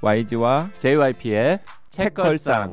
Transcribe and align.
YG와 0.00 0.70
JYP의 0.78 1.58
책걸상. 1.90 2.72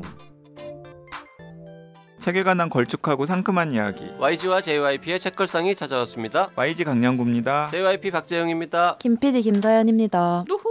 책에 2.20 2.44
관한 2.44 2.70
걸쭉하고 2.70 3.26
상큼한 3.26 3.74
이야기. 3.74 4.08
YG와 4.20 4.62
JYP의 4.62 5.20
책걸상이 5.20 5.74
찾아왔습니다. 5.74 6.52
YG 6.56 6.84
강량구입니다. 6.84 7.70
JYP 7.72 8.12
박재영입니다. 8.12 8.98
김PD 9.00 9.42
김서연입니다. 9.42 10.46
누후. 10.48 10.70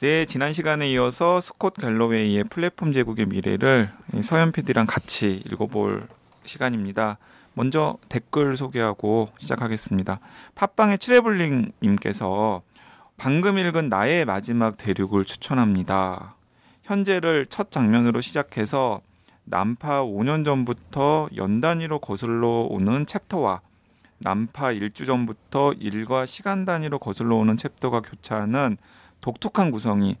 네, 0.00 0.24
지난 0.24 0.52
시간에 0.52 0.90
이어서 0.90 1.40
스콧 1.40 1.74
갤러웨이의 1.74 2.44
플랫폼 2.50 2.92
제국의 2.92 3.26
미래를 3.26 3.92
서현 4.20 4.50
PD랑 4.50 4.86
같이 4.86 5.44
읽어볼 5.46 6.08
시간입니다. 6.44 7.18
먼저 7.54 7.98
댓글 8.08 8.56
소개하고 8.56 9.28
시작하겠습니다. 9.38 10.18
팟빵의 10.56 10.98
트래블링님께서 10.98 12.62
방금 13.22 13.56
읽은 13.56 13.88
나의 13.88 14.24
마지막 14.24 14.76
대륙을 14.76 15.24
추천합니다. 15.24 16.34
현재를 16.82 17.46
첫 17.46 17.70
장면으로 17.70 18.20
시작해서 18.20 19.00
난파 19.44 20.02
5년 20.02 20.44
전부터 20.44 21.28
연 21.36 21.60
단위로 21.60 22.00
거슬러 22.00 22.66
오는 22.68 23.06
챕터와 23.06 23.60
난파 24.18 24.72
1주 24.72 25.06
전부터 25.06 25.74
일과 25.74 26.26
시간 26.26 26.64
단위로 26.64 26.98
거슬러 26.98 27.36
오는 27.36 27.56
챕터가 27.56 28.00
교차하는 28.00 28.76
독특한 29.20 29.70
구성이 29.70 30.16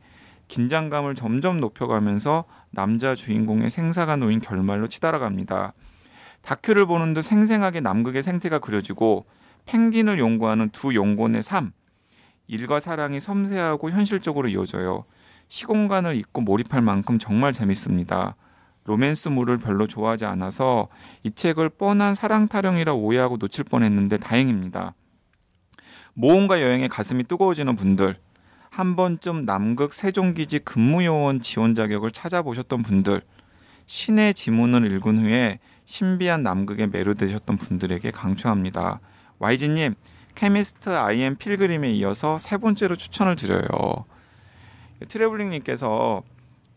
긴장감을 0.46 1.16
점점 1.16 1.56
높여가면서 1.60 2.44
남자 2.70 3.16
주인공의 3.16 3.70
생사가 3.70 4.14
놓인 4.14 4.40
결말로 4.40 4.86
치달아갑니다. 4.86 5.72
다큐를 6.42 6.86
보는 6.86 7.14
듯 7.14 7.22
생생하게 7.22 7.80
남극의 7.80 8.22
생태가 8.22 8.60
그려지고 8.60 9.26
펭귄을 9.66 10.20
연구하는 10.20 10.70
두 10.70 10.94
연구원의 10.94 11.42
삶, 11.42 11.72
일과 12.52 12.80
사랑이 12.80 13.18
섬세하고 13.18 13.90
현실적으로 13.90 14.46
이어져요. 14.46 15.06
시공간을 15.48 16.16
잊고 16.16 16.42
몰입할 16.42 16.82
만큼 16.82 17.18
정말 17.18 17.54
재밌습니다. 17.54 18.36
로맨스물을 18.84 19.56
별로 19.56 19.86
좋아하지 19.86 20.26
않아서 20.26 20.88
이 21.22 21.30
책을 21.30 21.70
뻔한 21.70 22.12
사랑 22.12 22.48
타령이라 22.48 22.92
오해하고 22.92 23.38
놓칠 23.38 23.64
뻔했는데 23.64 24.18
다행입니다. 24.18 24.94
모험과 26.12 26.60
여행에 26.60 26.88
가슴이 26.88 27.24
뜨거워지는 27.24 27.74
분들, 27.74 28.18
한 28.68 28.96
번쯤 28.96 29.46
남극 29.46 29.94
세종기지 29.94 30.58
근무요원 30.58 31.40
지원 31.40 31.74
자격을 31.74 32.10
찾아보셨던 32.10 32.82
분들, 32.82 33.22
신의 33.86 34.34
지문을 34.34 34.92
읽은 34.92 35.24
후에 35.24 35.58
신비한 35.86 36.42
남극에 36.42 36.86
매료되셨던 36.88 37.56
분들에게 37.56 38.10
강추합니다. 38.10 39.00
YG님, 39.38 39.94
케미스트 40.34 40.90
아이엠 40.90 41.36
필그림에 41.36 41.90
이어서 41.92 42.38
세 42.38 42.56
번째로 42.56 42.96
추천을 42.96 43.36
드려요. 43.36 44.04
트래블링님께서 45.08 46.22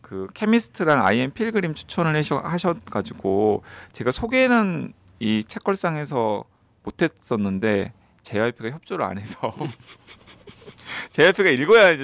그 0.02 0.28
케미스트랑 0.34 1.04
아이엠 1.04 1.32
필그림 1.32 1.74
추천을 1.74 2.16
하셔가지고 2.16 3.62
제가 3.92 4.12
소개는 4.12 4.92
이 5.18 5.42
책걸상에서 5.44 6.44
못했었는데 6.82 7.92
JYP가 8.22 8.70
협조를 8.70 9.04
안 9.04 9.18
해서 9.18 9.54
JYP가 11.10 11.50
읽어야 11.50 11.96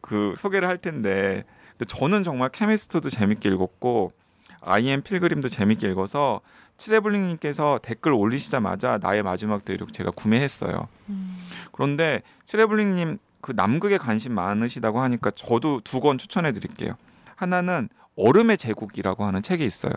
그 0.00 0.34
소개를 0.36 0.68
할 0.68 0.78
텐데 0.78 1.44
근데 1.70 1.84
저는 1.86 2.24
정말 2.24 2.50
케미스트도 2.50 3.08
재밌게 3.10 3.48
읽었고 3.50 4.12
아이엠 4.60 5.02
필그림도 5.02 5.48
재밌게 5.48 5.88
읽어서 5.90 6.40
트래블링님께서 6.78 7.80
댓글 7.82 8.12
올리시자마자 8.12 8.98
나의 9.00 9.22
마지막 9.22 9.64
대륙 9.64 9.92
제가 9.92 10.10
구매했어요. 10.10 10.88
음. 11.08 11.42
그런데 11.72 12.22
트래블링님 12.44 13.18
그 13.40 13.52
남극에 13.52 13.96
관심 13.98 14.34
많으시다고 14.34 15.00
하니까 15.00 15.30
저도 15.30 15.80
두 15.80 16.00
권 16.00 16.18
추천해 16.18 16.52
드릴게요. 16.52 16.94
하나는 17.36 17.88
얼음의 18.16 18.58
제국이라고 18.58 19.24
하는 19.24 19.42
책이 19.42 19.64
있어요. 19.64 19.92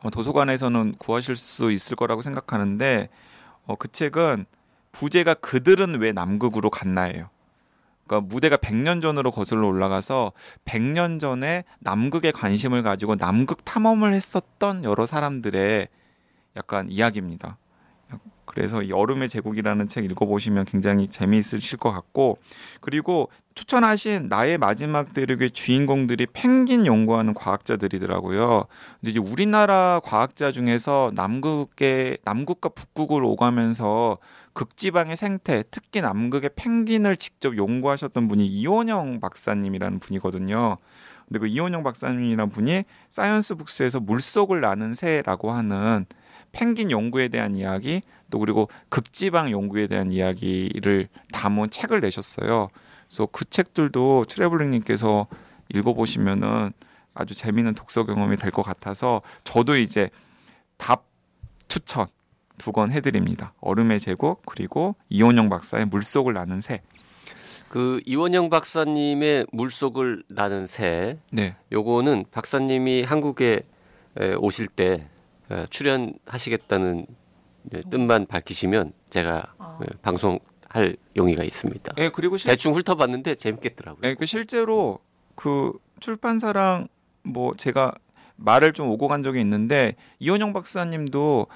아마 0.00 0.10
도서관에서는 0.10 0.94
구하실 0.98 1.36
수 1.36 1.70
있을 1.70 1.96
거라고 1.96 2.22
생각하는데 2.22 3.08
어, 3.66 3.76
그 3.76 3.88
책은 3.88 4.46
부제가 4.92 5.34
그들은 5.34 6.00
왜 6.00 6.12
남극으로 6.12 6.70
갔나예요. 6.70 7.28
그러니까 8.08 8.20
무대가 8.26 8.56
100년 8.56 9.02
전으로 9.02 9.30
거슬러 9.30 9.68
올라가서 9.68 10.32
100년 10.64 11.20
전에 11.20 11.64
남극에 11.80 12.32
관심을 12.32 12.82
가지고 12.82 13.14
남극 13.14 13.64
탐험을 13.64 14.14
했었던 14.14 14.82
여러 14.82 15.06
사람들의 15.06 15.88
약간 16.56 16.88
이야기입니다. 16.90 17.58
그래서 18.46 18.82
이 18.82 18.90
얼음의 18.90 19.28
제국이라는 19.28 19.88
책 19.88 20.06
읽어보시면 20.06 20.64
굉장히 20.64 21.08
재미있으실 21.08 21.78
것 21.78 21.92
같고 21.92 22.38
그리고 22.80 23.28
추천하신 23.54 24.28
나의 24.28 24.56
마지막 24.56 25.12
대륙의 25.12 25.50
주인공들이 25.50 26.26
펭귄 26.32 26.86
연구하는 26.86 27.34
과학자들이더라고요. 27.34 28.64
근데 29.00 29.10
이제 29.10 29.20
우리나라 29.20 30.00
과학자 30.02 30.50
중에서 30.50 31.12
남극의 31.14 32.18
남극과 32.24 32.70
북극을 32.70 33.22
오가면서 33.22 34.18
극지방의 34.58 35.16
생태, 35.16 35.62
특히 35.70 36.00
남극의 36.00 36.50
펭귄을 36.56 37.16
직접 37.16 37.56
연구하셨던 37.56 38.26
분이 38.26 38.44
이원영 38.44 39.20
박사님이라는 39.20 40.00
분이거든요. 40.00 40.78
근데 41.28 41.38
그 41.38 41.46
이원영 41.46 41.84
박사님이라는 41.84 42.50
분이 42.50 42.82
사이언스 43.08 43.54
북스에서 43.54 44.00
물속을 44.00 44.60
나는 44.60 44.94
새라고 44.94 45.52
하는 45.52 46.06
펭귄 46.50 46.90
연구에 46.90 47.28
대한 47.28 47.54
이야기 47.54 48.02
또 48.32 48.40
그리고 48.40 48.68
극지방 48.88 49.52
연구에 49.52 49.86
대한 49.86 50.10
이야기를 50.10 51.06
담은 51.32 51.70
책을 51.70 52.00
내셨어요. 52.00 52.68
그래서 53.06 53.26
그 53.30 53.44
책들도 53.44 54.24
트래블링님께서 54.28 55.28
읽어보시면은 55.68 56.72
아주 57.14 57.36
재미있는 57.36 57.76
독서 57.76 58.04
경험이 58.04 58.36
될 58.36 58.50
것 58.50 58.62
같아서 58.62 59.22
저도 59.44 59.76
이제 59.76 60.10
답 60.78 61.04
추천 61.68 62.08
두 62.58 62.72
권 62.72 62.92
해드립니다. 62.92 63.54
얼음의 63.60 64.00
제국 64.00 64.42
그리고 64.44 64.96
이원영 65.08 65.48
박사의 65.48 65.86
물속을 65.86 66.34
나는 66.34 66.60
새. 66.60 66.82
그 67.68 68.00
이원영 68.06 68.50
박사님의 68.50 69.46
물속을 69.52 70.24
나는 70.28 70.66
새. 70.66 71.18
네. 71.30 71.56
요거는 71.72 72.26
박사님이 72.30 73.02
한국에 73.04 73.62
오실 74.40 74.68
때 74.68 75.06
출연하시겠다는 75.70 77.06
뜻만 77.90 78.26
밝히시면 78.26 78.92
제가 79.10 79.54
아. 79.58 79.78
방송 80.02 80.38
할 80.68 80.96
용의가 81.16 81.44
있습니다. 81.44 81.94
네, 81.96 82.10
그리고 82.10 82.36
실... 82.36 82.50
대충 82.50 82.74
훑어봤는데 82.74 83.36
재밌겠더라고요. 83.36 84.02
네, 84.02 84.14
그 84.14 84.26
실제로 84.26 84.98
그 85.34 85.72
출판사랑 86.00 86.88
뭐 87.22 87.54
제가 87.56 87.94
말을 88.36 88.72
좀 88.72 88.88
오고 88.90 89.08
간 89.08 89.22
적이 89.22 89.40
있는데 89.40 89.96
이원영 90.18 90.52
박사님도 90.52 91.46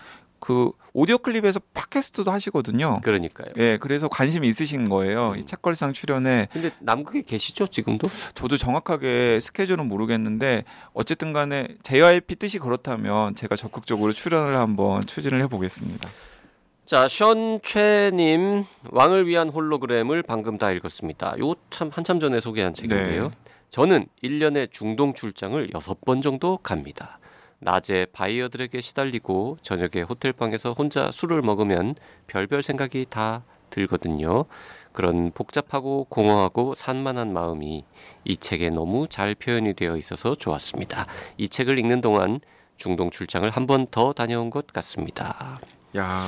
그 0.45 0.73
오디오 0.93 1.19
클립에서 1.19 1.61
팟캐스트도 1.73 2.33
하시거든요. 2.33 3.01
그러니까요. 3.05 3.53
예, 3.59 3.79
그래서 3.79 4.09
관심 4.09 4.43
있으신 4.43 4.89
거예요. 4.89 5.31
음. 5.31 5.39
이 5.39 5.45
책걸상 5.45 5.93
출연에. 5.93 6.49
근데 6.53 6.73
남극에 6.81 7.23
계시죠, 7.23 7.69
지금도? 7.69 8.09
저도 8.35 8.57
정확하게 8.57 9.39
스케줄은 9.41 9.87
모르겠는데 9.87 10.65
어쨌든 10.95 11.33
간에 11.33 11.69
JYP 11.85 12.35
뜻이 12.37 12.59
그렇다면 12.59 13.37
제가 13.37 13.55
적극적으로 13.55 14.13
출연을 14.13 14.57
한번 14.57 15.07
추진을 15.07 15.41
해 15.43 15.47
보겠습니다. 15.47 16.09
자, 16.87 17.07
션최님 17.07 18.65
왕을 18.91 19.29
위한 19.29 19.49
홀로그램을 19.49 20.25
방금 20.25 20.59
다 20.59 20.73
읽었습니다. 20.73 21.37
요 21.39 21.55
참 21.71 21.89
한참 21.93 22.19
전에 22.19 22.41
소개한 22.41 22.75
책인데요. 22.75 23.29
네. 23.29 23.31
저는 23.71 24.07
1년에 24.25 24.73
중동 24.73 25.15
출장을 25.15 25.71
6번 25.71 26.21
정도 26.21 26.59
갑니다. 26.59 27.21
낮에 27.63 28.07
바이어들에게 28.13 28.81
시달리고 28.81 29.59
저녁에 29.63 30.03
호텔방에서 30.09 30.73
혼자 30.73 31.11
술을 31.13 31.43
먹으면 31.43 31.95
별별 32.27 32.63
생각이 32.63 33.07
다 33.09 33.43
들거든요. 33.71 34.45
그런 34.93 35.31
복잡하고 35.33 36.05
공허하고 36.11 36.75
산만한 36.75 37.33
마음이 37.33 37.85
이 38.25 38.37
책에 38.37 38.69
너무 38.71 39.07
잘 39.09 39.35
표현이 39.35 39.75
되어 39.75 39.97
있어서 39.97 40.35
좋았습니다. 40.35 41.07
이 41.39 41.49
책을 41.49 41.79
읽는 41.79 42.01
동안 42.03 42.41
중동 42.77 43.11
출장을 43.11 43.49
한 43.49 43.67
번 43.67 43.87
더 43.91 44.13
다녀온 44.13 44.51
것 44.51 44.67
같습니다. 44.67 45.61
야, 45.97 46.21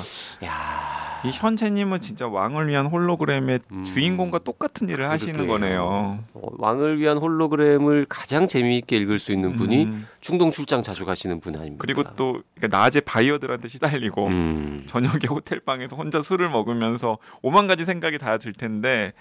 야. 0.45 1.21
이 1.25 1.31
현채님은 1.33 2.01
진짜 2.01 2.29
왕을 2.29 2.69
위한 2.69 2.85
홀로그램의 2.85 3.61
음. 3.73 3.85
주인공과 3.85 4.41
똑같은 4.41 4.91
일을 4.91 5.09
하시는 5.09 5.47
거네요. 5.47 6.23
어, 6.35 6.49
왕을 6.59 6.99
위한 6.99 7.17
홀로그램을 7.17 8.05
가장 8.11 8.47
재미있게 8.47 8.99
읽을 8.99 9.19
수 9.19 9.33
있는 9.33 9.57
분이 9.57 9.85
음. 9.87 10.07
중동 10.21 10.51
출장 10.51 10.83
자주 10.83 11.07
가시는 11.07 11.41
분 11.41 11.57
아닙니까? 11.57 11.79
그리고 11.81 12.03
또 12.15 12.43
낮에 12.61 13.01
바이어들한테 13.01 13.69
시달리고 13.69 14.27
음. 14.27 14.83
저녁에 14.87 15.27
호텔 15.31 15.61
방에서 15.61 15.97
혼자 15.97 16.21
술을 16.21 16.51
먹으면서 16.51 17.17
오만 17.41 17.67
가지 17.69 17.87
생각이 17.87 18.19
다 18.19 18.37
들 18.37 18.53
텐데 18.53 19.15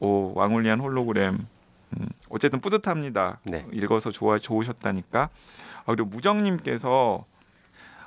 오 0.00 0.32
왕을 0.34 0.64
위한 0.64 0.80
홀로그램 0.80 1.46
음, 1.98 2.08
어쨌든 2.30 2.60
뿌듯합니다. 2.60 3.40
네. 3.44 3.66
읽어서 3.72 4.10
좋아 4.10 4.38
좋으셨다니까. 4.38 5.28
아, 5.84 5.84
그리고 5.84 6.06
무정님께서 6.08 7.26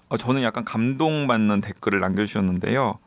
어, 0.08 0.18
저는 0.18 0.44
약간 0.44 0.64
감동받는 0.64 1.62
댓글을 1.62 2.00
남겨주셨는데요. 2.00 3.00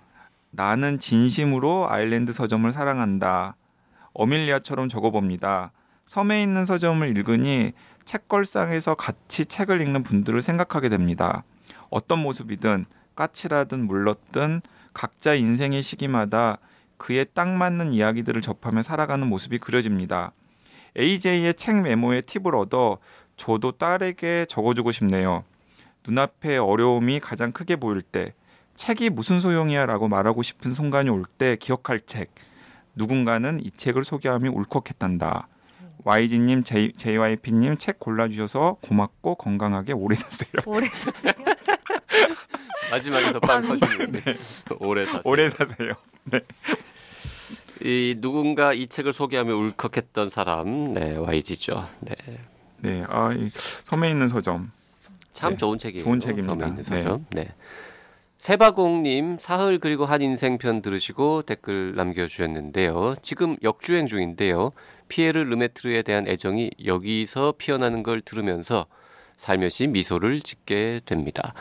나는 0.50 0.98
진심으로 0.98 1.88
아일랜드 1.88 2.32
서점을 2.32 2.70
사랑한다. 2.72 3.56
어밀리아처럼 4.14 4.88
적어봅니다. 4.88 5.72
섬에 6.06 6.42
있는 6.42 6.64
서점을 6.64 7.06
읽으니 7.16 7.72
책걸상에서 8.04 8.94
같이 8.94 9.44
책을 9.44 9.80
읽는 9.82 10.02
분들을 10.02 10.40
생각하게 10.42 10.88
됩니다. 10.88 11.44
어떤 11.90 12.20
모습이든 12.20 12.86
까칠하든 13.14 13.86
물렀든 13.86 14.62
각자 14.94 15.34
인생의 15.34 15.82
시기마다 15.82 16.58
그에 16.96 17.24
딱 17.24 17.48
맞는 17.48 17.92
이야기들을 17.92 18.42
접하며 18.42 18.82
살아가는 18.82 19.26
모습이 19.26 19.58
그려집니다. 19.58 20.32
AJ의 20.98 21.54
책 21.54 21.82
메모에 21.82 22.22
팁을 22.22 22.56
얻어 22.56 22.98
저도 23.36 23.72
딸에게 23.72 24.46
적어주고 24.48 24.90
싶네요. 24.90 25.44
눈앞에 26.12 26.56
어려움이 26.56 27.20
가장 27.20 27.52
크게 27.52 27.76
보일 27.76 28.00
때, 28.00 28.32
책이 28.74 29.10
무슨 29.10 29.40
소용이야 29.40 29.84
라고 29.86 30.08
말하고 30.08 30.42
싶은 30.42 30.72
순간이 30.72 31.10
올 31.10 31.24
때 31.38 31.56
기억할 31.56 32.00
책. 32.00 32.30
누군가는 32.94 33.60
이 33.62 33.70
책을 33.70 34.04
소개하며 34.04 34.50
울컥했단다. 34.52 35.48
YG님, 36.04 36.64
JYP님 36.64 37.76
책 37.76 37.98
골라주셔서 38.00 38.78
고맙고 38.80 39.34
건강하게 39.34 39.92
오래 39.92 40.14
사세요. 40.16 40.50
오래 40.64 40.88
사세요. 40.88 41.32
마지막에서 42.90 43.40
빵 43.40 43.62
터지는데 43.62 44.20
네. 44.22 44.34
오래 44.80 45.04
사세요. 45.04 45.22
오래 45.24 45.50
사세요. 45.50 45.92
네. 46.24 46.40
이 47.82 48.16
누군가 48.20 48.72
이 48.72 48.86
책을 48.86 49.12
소개하며 49.12 49.54
울컥했던 49.54 50.30
사람, 50.30 50.84
네 50.94 51.16
YG죠. 51.16 51.86
네. 52.00 52.14
네, 52.78 53.04
아, 53.08 53.32
이 53.32 53.50
섬에 53.84 54.08
있는 54.10 54.26
서점. 54.28 54.70
참 55.38 55.52
네. 55.52 55.56
좋은 55.56 55.78
책이에요. 55.78 56.02
좋은 56.02 56.18
책입니다. 56.18 56.74
네. 56.74 57.18
네. 57.30 57.48
세바공님 58.38 59.38
사흘 59.38 59.78
그리고 59.78 60.04
한 60.04 60.20
인생 60.20 60.58
편 60.58 60.82
들으시고 60.82 61.42
댓글 61.42 61.94
남겨주셨는데요. 61.94 63.14
지금 63.22 63.56
역주행 63.62 64.08
중인데요. 64.08 64.72
피에르 65.06 65.38
르메트르에 65.38 66.02
대한 66.02 66.26
애정이 66.26 66.72
여기서 66.84 67.54
피어나는 67.56 68.02
걸 68.02 68.20
들으면서 68.20 68.86
살며시 69.36 69.86
미소를 69.86 70.40
짓게 70.40 71.02
됩니다. 71.04 71.54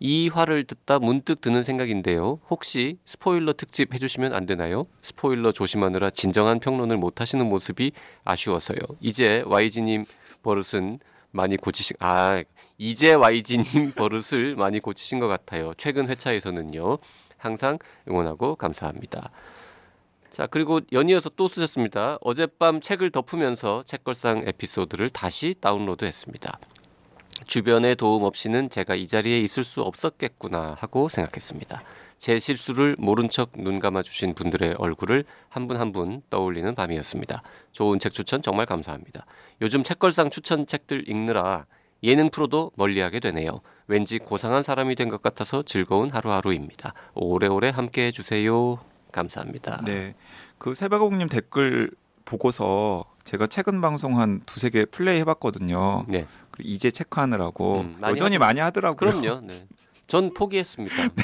이 0.00 0.28
화를 0.28 0.64
듣다 0.64 0.98
문득 0.98 1.40
드는 1.40 1.62
생각인데요. 1.62 2.40
혹시 2.50 2.98
스포일러 3.04 3.52
특집 3.52 3.94
해주시면 3.94 4.34
안 4.34 4.44
되나요? 4.44 4.86
스포일러 5.02 5.52
조심하느라 5.52 6.10
진정한 6.10 6.58
평론을 6.58 6.96
못 6.96 7.20
하시는 7.20 7.46
모습이 7.48 7.92
아쉬워서요. 8.24 8.78
이제 9.00 9.44
YG님 9.46 10.04
버릇은 10.42 10.98
많이 11.32 11.56
고치신, 11.56 11.96
아, 12.00 12.42
이제 12.78 13.12
YG님 13.12 13.92
버릇을 13.96 14.56
많이 14.56 14.80
고치신 14.80 15.18
것 15.20 15.28
같아요. 15.28 15.72
최근 15.76 16.08
회차에서는요. 16.08 16.98
항상 17.36 17.78
응원하고 18.08 18.56
감사합니다. 18.56 19.30
자, 20.30 20.46
그리고 20.46 20.80
연이어서 20.92 21.30
또 21.30 21.48
쓰셨습니다. 21.48 22.18
어젯밤 22.20 22.80
책을 22.80 23.10
덮으면서 23.10 23.82
책걸상 23.84 24.44
에피소드를 24.46 25.10
다시 25.10 25.54
다운로드 25.60 26.04
했습니다. 26.04 26.58
주변의 27.46 27.96
도움 27.96 28.24
없이는 28.24 28.70
제가 28.70 28.94
이 28.94 29.08
자리에 29.08 29.40
있을 29.40 29.64
수 29.64 29.82
없었겠구나 29.82 30.76
하고 30.78 31.08
생각했습니다. 31.08 31.82
제 32.20 32.38
실수를 32.38 32.96
모른 32.98 33.28
척 33.30 33.52
눈 33.56 33.80
감아 33.80 34.02
주신 34.02 34.34
분들의 34.34 34.74
얼굴을 34.78 35.24
한 35.48 35.66
분 35.66 35.78
한 35.80 35.90
분 35.92 36.20
떠올리는 36.28 36.72
밤이었습니다. 36.74 37.42
좋은 37.72 37.98
책 37.98 38.12
추천 38.12 38.42
정말 38.42 38.66
감사합니다. 38.66 39.24
요즘 39.62 39.82
책걸상 39.82 40.28
추천 40.28 40.66
책들 40.66 41.08
읽느라 41.08 41.64
예능 42.02 42.28
프로도 42.30 42.72
멀리하게 42.76 43.20
되네요. 43.20 43.62
왠지 43.86 44.18
고상한 44.18 44.62
사람이 44.62 44.96
된 44.96 45.08
것 45.08 45.22
같아서 45.22 45.62
즐거운 45.62 46.10
하루하루입니다. 46.10 46.92
오래오래 47.14 47.70
함께 47.70 48.06
해주세요. 48.08 48.78
감사합니다. 49.12 49.80
네, 49.86 50.14
그 50.58 50.74
세바공님 50.74 51.28
댓글 51.30 51.90
보고서 52.26 53.06
제가 53.24 53.46
최근 53.46 53.80
방송 53.80 54.20
한 54.20 54.42
두세 54.44 54.68
개 54.68 54.84
플레이 54.84 55.18
해봤거든요. 55.20 56.04
네. 56.06 56.26
이제 56.60 56.90
체크하느라고 56.90 57.80
음, 57.80 57.96
많이 57.98 58.12
여전히 58.12 58.36
하더... 58.36 58.44
많이 58.46 58.60
하더라고요. 58.60 58.96
그럼요. 59.22 59.40
네. 59.46 59.66
전 60.06 60.34
포기했습니다. 60.34 60.96
네. 61.16 61.22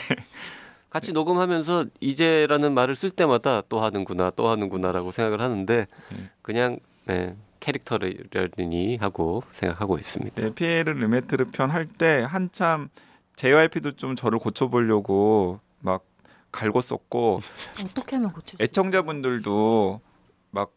같이 0.96 1.12
녹음하면서 1.12 1.84
이제라는 2.00 2.72
말을 2.72 2.96
쓸 2.96 3.10
때마다 3.10 3.60
또 3.68 3.82
하는구나 3.82 4.30
또 4.30 4.48
하는구나라고 4.48 5.12
생각을 5.12 5.42
하는데 5.42 5.86
네. 6.08 6.30
그냥 6.40 6.78
네, 7.04 7.36
캐릭터려니 7.60 8.96
하고 8.96 9.42
생각하고 9.52 9.98
있습니다. 9.98 10.40
네, 10.40 10.54
피에르 10.54 10.90
르메트르 10.92 11.46
편 11.52 11.70
할 11.70 11.86
때 11.86 12.24
한참 12.26 12.88
JYP도 13.36 13.96
좀 13.96 14.16
저를 14.16 14.38
고쳐보려고 14.38 15.60
막 15.80 16.02
갈궜었고 16.52 17.42
어떻게 17.84 18.16
하면 18.16 18.32
고칠 18.32 18.56
애청자분들도 18.62 20.00
막 20.50 20.72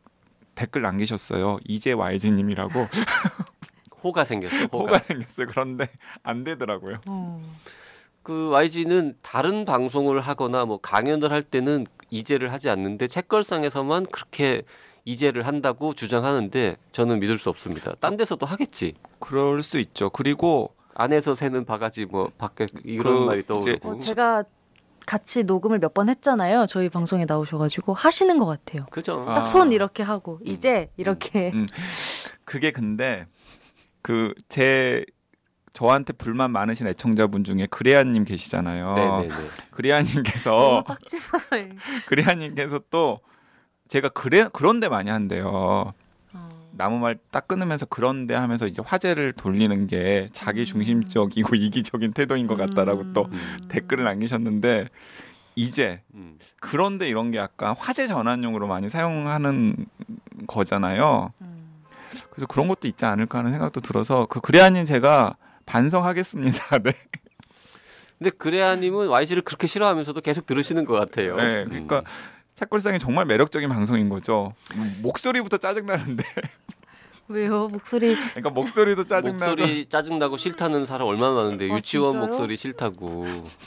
댓글 0.56 0.82
남기셨어요. 0.82 1.60
이제 1.66 1.94
YG님이라고 1.94 2.88
호가 4.04 4.26
생겼어. 4.26 4.66
호가. 4.68 4.78
호가 4.80 5.00
생겼어요. 5.00 5.48
그런데 5.48 5.90
안 6.24 6.44
되더라고요. 6.44 6.98
어. 7.08 7.42
그 8.24 8.50
YG는 8.50 9.16
다른 9.22 9.66
방송을 9.66 10.20
하거나 10.22 10.66
뭐 10.66 10.78
강연을 10.80 11.32
할 11.32 11.42
때는 11.44 11.88
이제를 12.10 12.52
하지 12.52 12.70
않는데 12.70 13.08
책걸상에서만 13.08 14.06
그렇게 14.08 14.64
이제를 15.06 15.48
한다고 15.48 15.94
주장하는데 15.94 16.76
저는 16.92 17.20
믿을 17.20 17.38
수 17.38 17.50
없습니다. 17.50 17.94
딴 18.00 18.18
데서도 18.18 18.46
하겠지. 18.46 18.94
그럴 19.20 19.64
수 19.64 19.80
있죠. 19.80 20.10
그리고 20.10 20.74
안에서 20.94 21.34
새는 21.36 21.66
바가지 21.66 22.06
뭐 22.06 22.30
밖에 22.38 22.68
이런 22.84 23.20
그 23.22 23.26
말이 23.26 23.46
떠오르고. 23.48 23.90
어, 23.92 23.98
제가 23.98 24.44
같이 25.06 25.44
녹음을 25.44 25.80
몇 25.80 25.94
번 25.94 26.10
했잖아요. 26.10 26.68
저희 26.68 26.90
방송에 26.90 27.26
나오셔가지고 27.26 27.94
하시는 27.96 28.38
것 28.38 28.46
같아요. 28.46 28.86
그죠. 28.92 29.24
딱 29.26 29.46
손 29.48 29.72
이렇게 29.72 30.04
하고 30.04 30.40
음. 30.42 30.48
이제 30.48 30.90
이렇게. 30.98 31.50
음. 31.54 31.60
음. 31.62 31.66
그게 32.46 32.72
근데 32.72 33.26
그 34.02 34.34
제 34.50 35.06
저한테 35.80 36.12
불만 36.12 36.52
많으신 36.52 36.88
애청자분 36.88 37.46
중에 37.46 37.66
그레아님 37.70 38.26
계시잖아요. 38.26 38.84
네네네. 38.84 39.50
그레아님께서 39.72 40.84
그레아님께서 42.08 42.82
또 42.90 43.22
제가 43.88 44.10
그래 44.10 44.50
그런데 44.52 44.90
많이 44.90 45.10
한대요. 45.10 45.94
나무 46.72 47.00
말 47.00 47.18
딱 47.32 47.48
끊으면서 47.48 47.86
그런데 47.86 48.36
하면서 48.36 48.68
이제 48.68 48.82
화제를 48.86 49.32
돌리는 49.32 49.88
게 49.88 50.28
자기 50.34 50.66
중심적이고 50.66 51.50
음. 51.50 51.56
이기적인 51.64 52.12
태도인 52.12 52.48
것 52.48 52.58
같다라고 52.58 53.02
음. 53.02 53.14
또 53.14 53.30
댓글을 53.70 54.04
남기셨는데 54.04 54.90
이제 55.56 56.02
음. 56.14 56.38
그런데 56.60 57.08
이런 57.08 57.32
게 57.32 57.38
약간 57.38 57.74
화제 57.78 58.06
전환용으로 58.06 58.68
많이 58.68 58.90
사용하는 58.90 59.86
거잖아요. 60.46 61.32
음. 61.40 61.84
그래서 62.32 62.48
그런 62.48 62.68
것도 62.68 62.90
있지 62.90 63.06
않을까 63.06 63.40
하는 63.40 63.52
생각도 63.52 63.80
들어서 63.80 64.26
그 64.26 64.42
그래아님 64.42 64.84
제가 64.84 65.38
반성하겠습니다. 65.70 66.78
네. 66.84 66.94
근데 68.18 68.32
그래아님은 68.32 69.08
YG를 69.08 69.44
그렇게 69.44 69.68
싫어하면서도 69.68 70.20
계속 70.22 70.46
들으시는 70.46 70.86
것 70.86 70.94
같아요. 70.94 71.38
네, 71.38 71.64
그러니까 71.64 72.00
음. 72.00 72.04
책걸상이 72.56 73.00
정말 73.00 73.26
매력적인 73.26 73.70
방송인 73.70 74.10
거죠. 74.10 74.54
목소리부터 75.02 75.58
짜증 75.58 75.86
나는데. 75.86 76.24
왜요? 77.30 77.68
목소리. 77.68 78.16
그러니까 78.16 78.50
목소리도 78.50 79.06
짜증나고. 79.06 79.52
목소리 79.56 79.86
짜증나고 79.86 80.36
싫다는 80.36 80.88
사람 80.88 81.08
얼마나 81.08 81.36
많은데 81.36 81.72
아, 81.72 81.76
유치원 81.76 82.14
진짜요? 82.14 82.28
목소리 82.28 82.58
싫다고. 82.58 83.24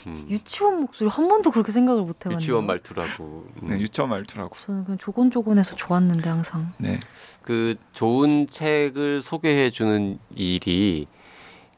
음. 0.07 0.25
유치원 0.29 0.81
목소리 0.81 1.09
한 1.09 1.27
번도 1.29 1.49
그렇게 1.49 1.71
생각을 1.71 2.01
못 2.01 2.17
해봤네요. 2.25 2.41
유치원 2.41 2.65
말투라고. 2.65 3.47
음. 3.63 3.69
네, 3.69 3.79
유치원 3.79 4.09
말투라고. 4.09 4.55
저는 4.65 4.83
그냥 4.83 4.97
조곤조곤해서 4.97 5.77
좋았는데 5.77 6.29
항상. 6.29 6.73
네. 6.77 6.99
그 7.41 7.75
좋은 7.93 8.47
책을 8.49 9.23
소개해 9.23 9.71
주는 9.71 10.19
일이 10.35 11.07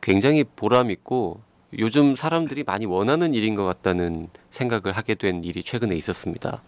굉장히 0.05 0.43
보람 0.43 0.91
있고 0.91 1.41
요즘 1.79 2.15
사람들이 2.15 2.63
많이 2.63 2.85
원하는 2.85 3.33
일인 3.33 3.55
것 3.55 3.65
같다는 3.65 4.29
생각을 4.51 4.95
하게 4.95 5.15
된 5.15 5.43
일이 5.43 5.63
최근에 5.63 5.95
있었습니다. 5.95 6.62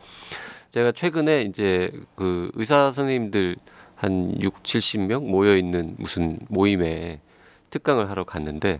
제가 0.72 0.92
최근에 0.92 1.44
이제 1.44 1.92
그 2.16 2.50
의사 2.56 2.92
선생님들 2.92 3.58
한 3.94 4.42
6, 4.42 4.64
70명 4.64 5.28
모여 5.28 5.56
있는 5.56 5.94
무슨 6.00 6.40
모임에 6.50 7.20
특강을 7.70 8.10
하러 8.10 8.24
갔는데 8.24 8.80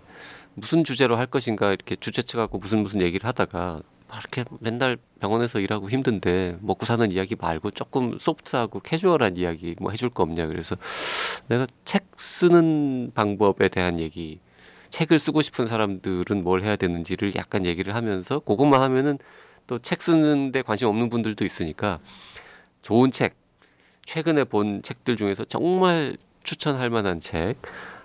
무슨 0.56 0.84
주제로 0.84 1.18
할 1.18 1.28
것인가 1.28 1.72
이렇게 1.72 1.96
주최측 1.96 2.40
하고 2.40 2.58
무슨 2.58 2.80
무슨 2.80 3.02
얘기를 3.02 3.28
하다가 3.28 3.84
이렇게 4.12 4.44
맨날 4.60 4.98
병원에서 5.20 5.60
일하고 5.60 5.88
힘든데 5.88 6.58
먹고 6.62 6.88
사는 6.88 7.12
이야기 7.12 7.36
말고 7.36 7.72
조금 7.72 8.18
소프트하고 8.18 8.80
캐주얼한 8.80 9.36
이야기 9.36 9.76
뭐 9.80 9.92
해줄 9.92 10.10
거 10.10 10.24
없냐 10.24 10.48
그래서 10.48 10.76
내가 11.48 11.68
책 11.86 12.08
쓰는 12.18 13.12
방법에 13.14 13.70
대한 13.70 14.00
얘기 14.00 14.40
책을 14.90 15.20
쓰고 15.20 15.42
싶은 15.42 15.68
사람들은 15.68 16.44
뭘 16.44 16.64
해야 16.64 16.76
되는지를 16.76 17.36
약간 17.36 17.66
얘기를 17.66 17.96
하면서 17.96 18.40
그것만 18.40 18.82
하면은 18.82 19.18
또 19.68 19.80
책 19.80 20.02
쓰는데 20.02 20.62
관심 20.62 20.88
없는 20.88 21.10
분들도 21.10 21.44
있으니까 21.46 22.00
좋은 22.82 23.12
책, 23.12 23.36
최근에 24.06 24.46
본 24.46 24.82
책들 24.82 25.18
중에서 25.18 25.44
정말 25.46 26.18
추천할 26.44 26.90
만한 26.90 27.20
책, 27.20 27.56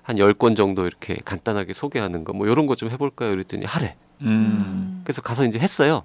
한 0.02 0.18
열 0.18 0.34
권 0.34 0.56
정도 0.56 0.84
이렇게 0.86 1.14
간단하게 1.24 1.72
소개하는 1.72 2.24
거, 2.24 2.32
뭐 2.32 2.48
이런 2.48 2.66
거 2.66 2.74
좀 2.74 2.90
해볼까요? 2.90 3.30
그랬더니 3.30 3.64
하래. 3.64 3.96
음. 4.22 5.00
그래서 5.04 5.22
가서 5.22 5.44
이제 5.44 5.58
했어요. 5.60 6.04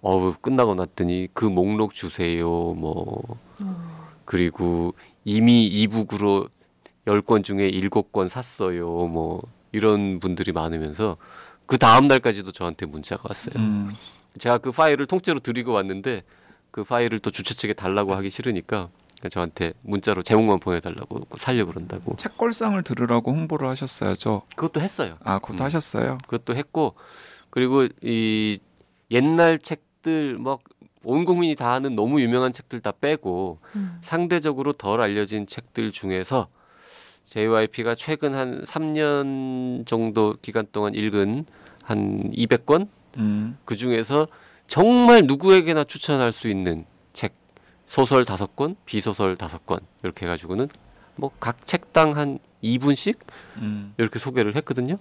어우, 0.00 0.34
끝나고 0.40 0.74
났더니 0.74 1.28
그 1.34 1.44
목록 1.44 1.92
주세요, 1.92 2.48
뭐. 2.48 3.22
음. 3.60 3.76
그리고 4.24 4.94
이미 5.24 5.66
이북으로 5.66 6.48
10권 7.06 7.44
중에 7.44 7.70
7권 7.70 8.28
샀어요. 8.30 8.86
뭐 8.86 9.42
이런 9.76 10.20
분들이 10.20 10.52
많으면서 10.52 11.16
그 11.66 11.78
다음 11.78 12.08
날까지도 12.08 12.52
저한테 12.52 12.86
문자가 12.86 13.24
왔어요. 13.28 13.54
음. 13.56 13.94
제가 14.38 14.58
그 14.58 14.72
파일을 14.72 15.06
통째로 15.06 15.40
드리고 15.40 15.72
왔는데 15.72 16.22
그 16.70 16.84
파일을 16.84 17.18
또 17.20 17.30
주최 17.30 17.54
측에 17.54 17.72
달라고 17.72 18.14
하기 18.16 18.30
싫으니까 18.30 18.88
저한테 19.30 19.72
문자로 19.82 20.22
제목만 20.22 20.60
보내달라고 20.60 21.26
살려 21.38 21.64
그런다고 21.64 22.16
책걸상을 22.16 22.80
들으라고 22.82 23.32
홍보를 23.32 23.68
하셨어야죠. 23.68 24.42
그것도 24.54 24.80
했어요. 24.80 25.16
아, 25.24 25.38
그것도 25.38 25.62
음. 25.62 25.64
하셨어요. 25.64 26.18
그것도 26.26 26.54
했고 26.54 26.94
그리고 27.50 27.88
이 28.02 28.58
옛날 29.10 29.58
책들 29.58 30.38
막 30.38 30.60
온 31.06 31.24
국민이 31.24 31.54
다 31.54 31.72
아는 31.72 31.94
너무 31.94 32.20
유명한 32.20 32.52
책들 32.52 32.80
다 32.80 32.92
빼고 32.92 33.60
음. 33.76 33.96
상대적으로 34.00 34.72
덜 34.72 35.00
알려진 35.00 35.46
책들 35.46 35.92
중에서 35.92 36.48
JYP가 37.26 37.94
최근 37.96 38.34
한 38.34 38.62
3년 38.62 39.84
정도 39.86 40.36
기간 40.40 40.66
동안 40.72 40.94
읽은 40.94 41.44
한 41.82 42.30
200권 42.32 42.88
음. 43.18 43.58
그 43.64 43.76
중에서 43.76 44.28
정말 44.68 45.22
누구에게나 45.26 45.84
추천할 45.84 46.32
수 46.32 46.48
있는 46.48 46.84
책 47.12 47.34
소설 47.86 48.24
다섯 48.24 48.56
권, 48.56 48.76
비소설 48.84 49.36
다섯 49.36 49.64
권 49.66 49.80
이렇게 50.02 50.26
해 50.26 50.30
가지고는 50.30 50.68
뭐 51.16 51.30
각 51.40 51.66
책당 51.66 52.16
한 52.16 52.38
2분씩 52.62 53.16
음. 53.58 53.94
이렇게 53.98 54.18
소개를 54.18 54.56
했거든요. 54.56 54.98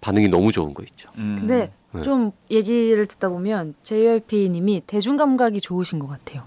반응이 0.00 0.28
너무 0.28 0.52
좋은 0.52 0.74
거 0.74 0.82
있죠. 0.84 1.10
음. 1.16 1.36
근데 1.40 1.72
네. 1.92 2.02
좀 2.02 2.32
얘기를 2.50 3.06
듣다 3.06 3.28
보면 3.30 3.74
JYP님이 3.84 4.82
대중 4.86 5.16
감각이 5.16 5.60
좋으신 5.60 5.98
것 5.98 6.08
같아요. 6.08 6.42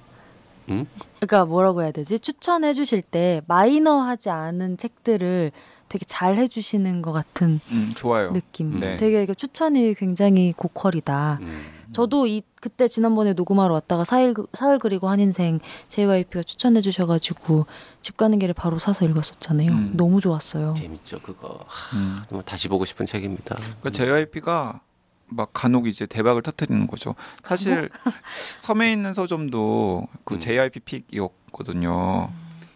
음? 0.69 0.85
그러니까 1.19 1.45
뭐라고 1.45 1.81
해야 1.81 1.91
되지? 1.91 2.19
추천해 2.19 2.73
주실 2.73 3.01
때 3.01 3.41
마이너하지 3.47 4.29
않은 4.29 4.77
책들을 4.77 5.51
되게 5.89 6.05
잘 6.05 6.37
해주시는 6.37 7.01
것 7.01 7.13
같은 7.13 7.59
음, 7.71 7.93
좋아요. 7.95 8.33
느낌. 8.33 8.79
네. 8.79 8.97
되게 8.97 9.17
이렇게 9.17 9.33
추천이 9.33 9.93
굉장히 9.93 10.53
고퀄이다. 10.55 11.39
음. 11.41 11.77
저도 11.93 12.27
이 12.27 12.41
그때 12.59 12.87
지난번에 12.87 13.31
녹음하러 13.31 13.73
왔다가 13.73 14.03
사일 14.03 14.33
사흘 14.53 14.77
그리고 14.77 15.07
한 15.07 15.21
인생 15.21 15.59
JYP가 15.87 16.43
추천해 16.43 16.81
주셔가지고 16.81 17.65
집 18.01 18.17
가는 18.17 18.37
길에 18.39 18.51
바로 18.51 18.77
사서 18.77 19.05
읽었었잖아요. 19.05 19.71
음. 19.71 19.93
너무 19.95 20.19
좋았어요. 20.19 20.73
재밌죠 20.77 21.21
그거. 21.21 21.63
하, 21.65 21.97
음. 21.97 22.21
정말 22.27 22.43
다시 22.45 22.67
보고 22.67 22.83
싶은 22.83 23.05
책입니다. 23.05 23.55
그러니까 23.55 23.89
JYP가 23.91 24.81
막 25.29 25.49
간혹 25.53 25.87
이제 25.87 26.05
대박을 26.05 26.41
터뜨리는 26.41 26.87
거죠. 26.87 27.15
사실 27.43 27.89
섬에 28.57 28.91
있는 28.91 29.13
서점도 29.13 30.07
그 30.23 30.35
음. 30.35 30.39
JYP 30.39 30.79
pick이었거든요. 30.81 32.29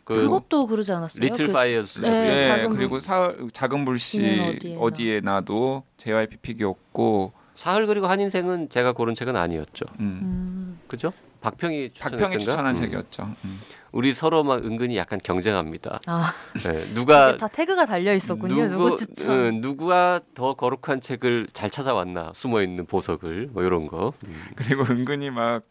그 0.03 0.15
그것도 0.15 0.67
그러지 0.67 0.91
않았어요? 0.91 1.21
little 1.23 1.47
그- 1.47 1.53
fires 1.53 1.99
네, 1.99 2.09
네, 2.09 2.47
작은 2.47 2.75
그리고 2.75 2.99
사, 2.99 3.33
작은 3.53 3.85
불씨 3.85 4.55
어디에나. 4.57 4.81
어디에 4.81 5.21
나도 5.21 5.83
JYP 5.97 6.37
pick이었고, 6.37 7.31
사흘 7.55 7.85
그리고 7.85 8.07
한 8.07 8.19
인생은 8.19 8.69
제가 8.69 8.91
고른 8.93 9.13
책은 9.15 9.35
아니었죠. 9.35 9.85
음. 9.99 10.19
음, 10.21 10.79
그죠? 10.87 11.13
박평이 11.41 11.91
추천했던가? 11.93 12.25
박평이 12.27 12.39
추천한 12.43 12.75
음. 12.75 12.81
책이었죠. 12.81 13.35
음. 13.45 13.59
우리 13.91 14.13
서로 14.13 14.43
막 14.43 14.63
은근히 14.63 14.95
약간 14.97 15.19
경쟁합니다. 15.21 15.99
아 16.07 16.33
네, 16.63 16.93
누가 16.93 17.37
다 17.37 17.47
태그가 17.47 17.85
달려 17.85 18.13
있었군요. 18.13 18.69
누구, 18.69 18.95
추천? 18.95 19.29
응, 19.29 19.61
누가 19.61 20.21
더 20.33 20.53
거룩한 20.53 21.01
책을 21.01 21.47
잘 21.53 21.69
찾아왔나 21.69 22.31
숨어 22.33 22.61
있는 22.61 22.85
보석을 22.85 23.49
뭐 23.51 23.63
이런 23.63 23.87
거. 23.87 24.13
음. 24.25 24.45
그리고 24.55 24.83
은근히 24.83 25.29
막 25.29 25.63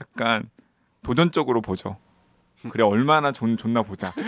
약간 0.00 0.48
도전적으로 1.02 1.60
보죠. 1.60 1.98
그래 2.70 2.82
얼마나 2.84 3.30
좋, 3.32 3.54
좋나 3.56 3.82
보자. 3.82 4.14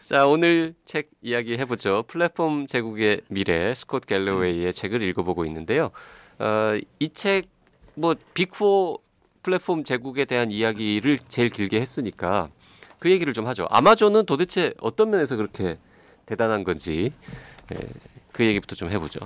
자 0.00 0.26
오늘 0.26 0.74
책 0.86 1.10
이야기 1.20 1.58
해보죠. 1.58 2.04
플랫폼 2.08 2.66
제국의 2.66 3.20
미래 3.28 3.74
스콧 3.74 4.06
갤러웨이의 4.06 4.72
책을 4.72 5.02
읽어보고 5.02 5.44
있는데요. 5.44 5.90
어, 6.38 6.78
이책뭐 6.98 8.14
빅4 8.32 9.00
플랫폼 9.42 9.84
제국에 9.84 10.24
대한 10.24 10.50
이야기를 10.50 11.18
제일 11.28 11.50
길게 11.50 11.80
했으니까 11.80 12.48
그 12.98 13.10
얘기를 13.10 13.32
좀 13.32 13.46
하죠. 13.46 13.66
아마존은 13.70 14.26
도대체 14.26 14.74
어떤 14.80 15.10
면에서 15.10 15.36
그렇게 15.36 15.78
대단한 16.26 16.64
건지 16.64 17.12
예, 17.72 17.78
그 18.32 18.44
얘기부터 18.44 18.74
좀 18.74 18.90
해보죠. 18.90 19.20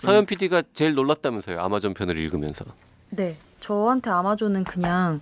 서현 0.00 0.26
PD가 0.26 0.62
제일 0.72 0.94
놀랐다면서요. 0.94 1.60
아마존 1.60 1.94
편을 1.94 2.16
읽으면서. 2.16 2.64
네, 3.10 3.36
저한테 3.60 4.10
아마존은 4.10 4.64
그냥 4.64 5.20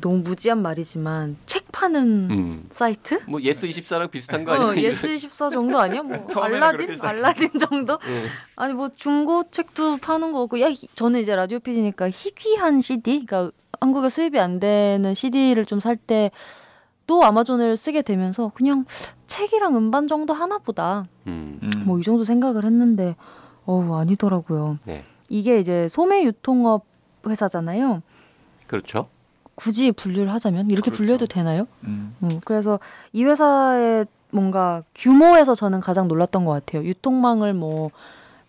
너무 0.00 0.18
무지한 0.18 0.60
말이지만 0.62 1.36
책 1.46 1.70
파는 1.72 2.30
음. 2.30 2.68
사이트? 2.74 3.20
뭐 3.28 3.40
예스 3.42 3.66
24랑 3.68 4.10
비슷한 4.10 4.44
거 4.44 4.52
어, 4.52 4.70
아니에요? 4.70 4.88
예스 4.88 5.06
24 5.06 5.50
정도 5.50 5.78
아니야? 5.78 6.02
뭐 6.02 6.16
알라딘? 6.42 6.96
알라딘 7.00 7.50
정도? 7.58 7.94
음. 7.94 8.26
아니 8.56 8.72
뭐 8.74 8.90
중고 8.94 9.44
책도 9.50 9.98
파는 9.98 10.32
거고 10.32 10.60
야 10.60 10.68
희- 10.68 10.88
저는 10.94 11.20
이제 11.20 11.34
라디오 11.34 11.58
PD니까 11.58 12.10
희귀한 12.10 12.80
CD, 12.80 13.24
그러니까 13.26 13.50
한국에 13.80 14.08
수입이 14.08 14.38
안 14.38 14.60
되는 14.60 15.14
CD를 15.14 15.64
좀 15.66 15.78
살 15.80 15.96
때 15.96 16.30
또 17.06 17.22
아마존을 17.22 17.76
쓰게 17.76 18.00
되면서 18.00 18.50
그냥 18.54 18.86
책이랑 19.26 19.76
음반 19.76 20.08
정도 20.08 20.32
하나 20.32 20.56
보다 20.56 21.04
음. 21.26 21.60
음. 21.62 21.68
뭐이 21.84 22.02
정도 22.02 22.24
생각을 22.24 22.64
했는데 22.64 23.14
어우 23.66 23.94
아니더라고요. 23.96 24.78
네. 24.86 25.04
이게 25.28 25.58
이제 25.58 25.86
소매 25.88 26.24
유통업 26.24 26.86
회사잖아요. 27.26 28.00
그렇죠. 28.66 29.08
굳이 29.54 29.92
분류를 29.92 30.32
하자면 30.32 30.70
이렇게 30.70 30.90
그렇죠. 30.90 30.96
분류해도 30.98 31.26
되나요? 31.26 31.66
음. 31.84 32.14
음, 32.22 32.40
그래서 32.44 32.78
이 33.12 33.24
회사의 33.24 34.06
뭔가 34.30 34.82
규모에서 34.94 35.54
저는 35.54 35.80
가장 35.80 36.08
놀랐던 36.08 36.44
것 36.44 36.52
같아요. 36.52 36.84
유통망을 36.84 37.54
뭐 37.54 37.90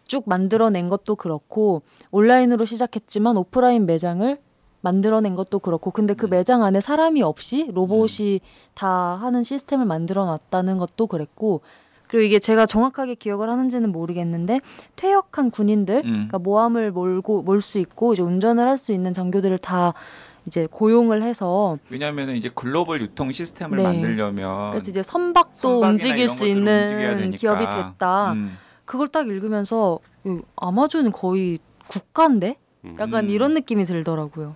쭉 0.08 0.24
만들어낸 0.28 0.90
것도 0.90 1.16
그렇고 1.16 1.82
온라인으로 2.12 2.66
시작했지만 2.66 3.38
오프라인 3.38 3.86
매장을 3.86 4.38
만들어낸 4.82 5.36
것도 5.36 5.60
그렇고 5.60 5.90
근데 5.92 6.14
그 6.14 6.28
음. 6.28 6.30
매장 6.30 6.64
안에 6.64 6.80
사람이 6.80 7.24
없이 7.24 7.70
로봇이 7.74 8.40
다 8.76 8.88
하는 8.88 9.42
시스템을 9.42 9.86
만들어놨다는 9.86 10.78
것도 10.78 11.08
그랬고 11.08 11.62
그리고 12.08 12.24
이게 12.24 12.38
제가 12.38 12.68
정확하게 12.68 13.16
기억을 13.16 13.50
하는지는 13.50 13.92
모르겠는데 13.92 14.62
퇴역한 14.96 15.50
군인들 15.50 16.04
음. 16.06 16.12
그러니까 16.12 16.38
모함을 16.38 16.92
몰고 16.92 17.42
몰 17.42 17.62
수 17.62 17.80
있고 17.80 18.14
이제 18.14 18.22
운전을 18.22 18.68
할 18.68 18.78
수 18.78 18.92
있는 18.92 19.12
장교들을 19.12 19.58
다 19.58 19.96
이제 20.48 20.68
고용을 20.70 21.24
해서 21.24 21.78
왜냐하면 21.90 22.30
이제 22.36 22.50
글로벌 22.54 23.02
유통 23.02 23.32
시스템을 23.32 23.78
네. 23.78 23.84
만들려면 23.84 24.72
그래서 24.72 24.92
이제 24.92 25.02
선박도 25.02 25.82
움직일 25.82 26.28
수 26.28 26.46
있는. 26.46 27.32
기업이 27.32 27.66
됐다. 27.66 28.34
음. 28.34 28.58
그걸 28.86 29.08
딱 29.08 29.28
읽으면서 29.28 30.00
이 30.26 30.40
아마존은 30.56 31.12
거의 31.12 31.60
국가인데? 31.88 32.58
음. 32.86 32.98
약간 33.00 33.26
음. 33.26 33.30
이런 33.30 33.54
느낌이 33.54 33.86
들더라고요. 33.86 34.56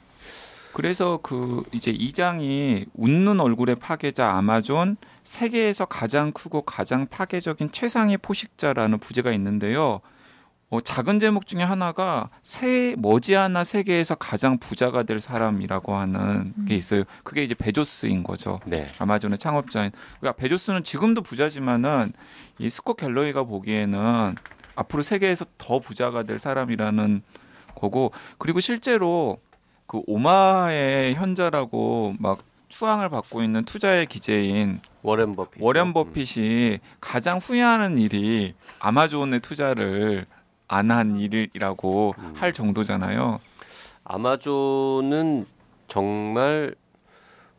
그래서 0.74 1.20
그 1.24 1.64
이제 1.74 1.92
이 1.92 2.14
장이 2.14 2.86
웃는 2.94 3.40
얼굴의 3.40 3.78
파괴자 3.78 4.32
아마존 4.32 4.98
세계에서 5.24 5.86
가장 5.86 6.32
크고 6.32 6.62
가장 6.62 7.08
파괴적인 7.08 7.72
최상의 7.72 8.18
포식자라는 8.20 9.00
부제가 9.00 9.32
있는데요. 9.32 10.02
어, 10.72 10.82
작은 10.82 11.20
제목 11.20 11.48
중에 11.48 11.64
하나가 11.64 12.30
세 12.44 12.96
머지않아 13.00 13.64
세계에서 13.64 14.16
가장 14.16 14.60
부자가 14.60 15.02
될 15.02 15.20
사람이라고 15.20 15.96
하는 15.96 16.54
게 16.68 16.76
있어요. 16.76 17.06
그게 17.24 17.44
이제 17.44 17.56
베조스인 17.56 18.22
거죠. 18.22 18.60
네. 18.66 18.88
아마존의 19.00 19.40
창업자인. 19.40 19.92
그러니까 20.20 20.40
베조스는 20.40 20.84
지금도 20.84 21.24
부자지만은 21.24 22.14
이 22.60 22.70
스콧 22.70 22.98
갤러이가 22.98 23.44
보기에는 23.44 24.36
앞으로 24.76 25.02
세계에서 25.02 25.46
더 25.58 25.80
부자가 25.80 26.22
될 26.24 26.38
사람이라는 26.38 27.24
거고 27.74 28.12
그리고 28.38 28.60
실제로 28.60 29.40
그 29.88 30.02
오마의 30.06 31.16
현자라고 31.16 32.16
막 32.20 32.44
추앙을 32.68 33.10
받고 33.10 33.42
있는 33.42 33.66
투자의 33.66 34.06
기재인 34.06 34.80
워렌 35.02 35.36
버핏. 35.36 35.60
워렌 35.64 35.94
버핏이 35.94 36.78
가장 37.02 37.40
후회하는 37.40 37.98
일이 37.98 38.54
아마존의 38.80 39.40
투자를 39.40 40.28
안 40.70 40.92
한 40.92 41.18
일이라고 41.20 42.16
음. 42.18 42.34
할 42.38 42.54
정도잖아요. 42.54 43.40
아마존은 44.06 45.46
정말 45.88 46.76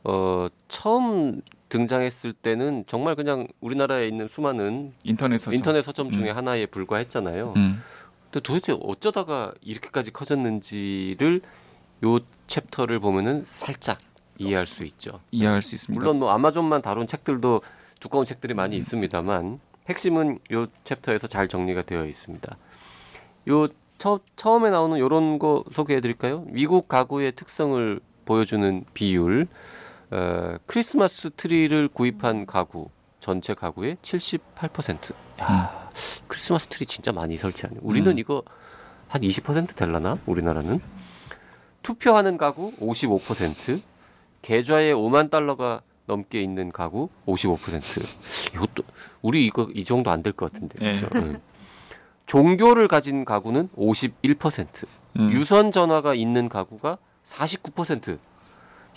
어 0.04 0.48
처음 0.68 1.42
등장했을 1.68 2.32
때는 2.32 2.84
정말 2.86 3.14
그냥 3.16 3.46
우리나라에 3.60 4.06
있는 4.08 4.26
수많은 4.26 4.92
인터넷 5.04 5.36
서점. 5.38 5.54
인터넷 5.54 5.82
서점 5.82 6.10
중에 6.10 6.30
음. 6.30 6.36
하나에 6.36 6.66
불과했잖아요. 6.66 7.54
음. 7.56 7.82
근데 8.24 8.40
도대체 8.40 8.76
어쩌다가 8.80 9.52
이렇게까지 9.60 10.12
커졌는지를 10.12 11.42
요 12.04 12.18
chapter를 12.46 13.00
보면은 13.00 13.44
살짝 13.44 13.98
이해할 14.38 14.66
수 14.66 14.84
있죠. 14.84 15.20
이해할 15.32 15.62
수 15.62 15.74
있습니다. 15.74 16.00
물론 16.00 16.18
뭐 16.20 16.30
아마존만 16.30 16.80
다룬 16.82 17.06
책들도 17.06 17.60
두꺼운 17.98 18.24
책들이 18.24 18.54
많이 18.54 18.76
있습니다만 18.78 19.60
핵심은 19.88 20.38
요 20.52 20.66
chapter에서 20.84 21.26
잘 21.26 21.48
정리가 21.48 21.82
되어 21.82 22.06
있습니다. 22.06 22.56
요 23.50 23.68
처, 23.98 24.20
처음에 24.36 24.70
나오는 24.70 24.98
요런 24.98 25.38
거 25.38 25.64
소개해 25.72 26.00
드릴까요? 26.00 26.44
미국 26.48 26.88
가구의 26.88 27.32
특성을 27.32 28.00
보여주는 28.24 28.84
비율 28.94 29.46
어, 30.10 30.54
크리스마스 30.66 31.30
트리를 31.36 31.88
구입한 31.88 32.46
가구 32.46 32.88
전체 33.20 33.52
가구의 33.54 33.98
78%. 34.02 35.14
야, 35.42 35.90
크리스마스 36.26 36.66
트리 36.68 36.86
진짜 36.86 37.12
많이 37.12 37.36
설치하네. 37.36 37.80
우리는 37.82 38.10
음. 38.10 38.18
이거 38.18 38.42
한 39.08 39.20
20% 39.22 39.76
될라나? 39.76 40.18
우리나라는. 40.26 40.80
투표하는 41.82 42.36
가구 42.38 42.72
55%, 42.80 43.80
계좌에 44.42 44.92
5만 44.92 45.30
달러가 45.30 45.80
넘게 46.06 46.40
있는 46.42 46.72
가구 46.72 47.08
55%. 47.26 47.80
이것도 48.54 48.82
우리 49.22 49.46
이거 49.46 49.68
이 49.74 49.84
정도 49.84 50.10
안 50.10 50.22
될 50.22 50.32
것 50.32 50.52
같은데. 50.52 50.78
예. 50.84 51.00
그죠? 51.00 51.08
응. 51.16 51.40
종교를 52.26 52.88
가진 52.88 53.24
가구는 53.24 53.68
51%, 53.76 54.86
음. 55.18 55.32
유선 55.32 55.72
전화가 55.72 56.14
있는 56.14 56.48
가구가 56.48 56.98
49%. 57.26 58.18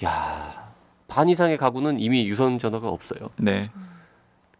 야, 0.04 0.74
반 1.08 1.30
이상의 1.30 1.58
가구는 1.58 2.00
이미 2.00 2.28
유선 2.28 2.60
전화가 2.60 2.90
없어요. 2.90 3.30
네. 3.38 3.70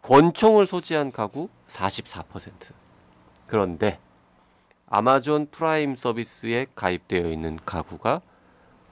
권총을 0.02 0.66
소지한 0.66 1.12
가구 1.12 1.48
44%. 1.68 2.50
그런데 3.46 3.98
아마존 4.86 5.46
프라임 5.50 5.96
서비스에 5.96 6.66
가입되어 6.74 7.30
있는 7.30 7.58
가구가 7.64 8.20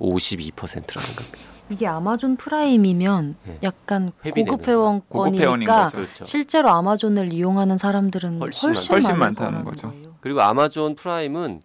52%라는 0.01 1.17
겁니다. 1.17 1.52
이게 1.73 1.87
아마존 1.87 2.37
프라임이면 2.37 3.37
네. 3.45 3.59
약간 3.63 4.13
고급 4.23 4.69
회원권이니까. 4.69 5.89
그렇죠. 5.89 6.25
실제로 6.25 6.69
아마존을 6.71 7.33
이용하는 7.33 7.79
사람들은 7.79 8.41
훨씬 8.41 8.69
훨씬, 8.71 8.93
많- 8.93 8.95
훨씬 8.97 9.19
많다는 9.19 9.35
거라는 9.35 9.65
거죠. 9.65 9.91
거예요. 9.91 10.15
그리고 10.21 10.43
아마존 10.43 10.95
프라임은 10.95 11.63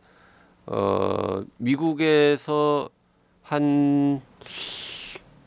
어 0.67 1.43
미국에서 1.57 2.89
한 3.43 4.21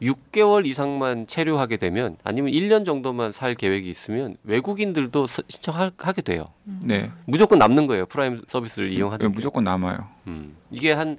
6개월 0.02 0.64
이상만 0.66 1.26
체류하게 1.26 1.76
되면 1.76 2.16
아니면 2.24 2.52
1년 2.52 2.86
정도만 2.86 3.32
살 3.32 3.54
계획이 3.54 3.88
있으면 3.90 4.36
외국인들도 4.44 5.26
서- 5.26 5.42
신청하게 5.48 6.22
돼요. 6.22 6.46
네. 6.64 7.10
무조건 7.26 7.58
남는 7.58 7.86
거예요. 7.86 8.06
프라임 8.06 8.40
서비스를 8.48 8.92
이용하는 8.92 9.24
예, 9.24 9.28
게. 9.28 9.34
무조건 9.34 9.64
남아요. 9.64 10.06
음. 10.26 10.56
이게 10.70 10.92
한 10.92 11.18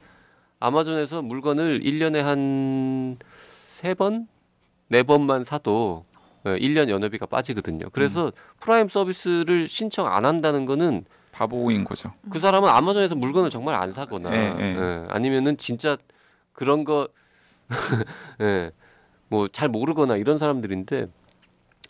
아마존에서 0.59 1.21
물건을 1.21 1.81
1년에 1.81 2.21
한 2.21 3.17
세 3.81 3.95
번, 3.95 4.27
네 4.89 5.01
번만 5.01 5.43
사도 5.43 6.05
어, 6.43 6.49
1년 6.49 6.87
연회비가 6.89 7.25
빠지거든요. 7.25 7.89
그래서 7.91 8.27
음. 8.27 8.31
프라임 8.59 8.87
서비스를 8.87 9.67
신청 9.67 10.05
안 10.05 10.23
한다는 10.23 10.65
거는 10.67 11.05
바보인 11.31 11.83
거죠. 11.83 12.13
그 12.29 12.39
사람은 12.39 12.69
아마존에서 12.69 13.15
물건을 13.15 13.49
정말 13.49 13.73
안 13.81 13.91
사거나 13.91 14.31
예, 14.31 14.55
예. 14.59 14.75
예, 14.77 15.05
아니면은 15.09 15.57
진짜 15.57 15.97
그런 16.53 16.83
거 16.83 17.07
예, 18.41 18.69
뭐 19.29 19.47
잘 19.47 19.67
모르거나 19.67 20.15
이런 20.17 20.37
사람들인데 20.37 21.07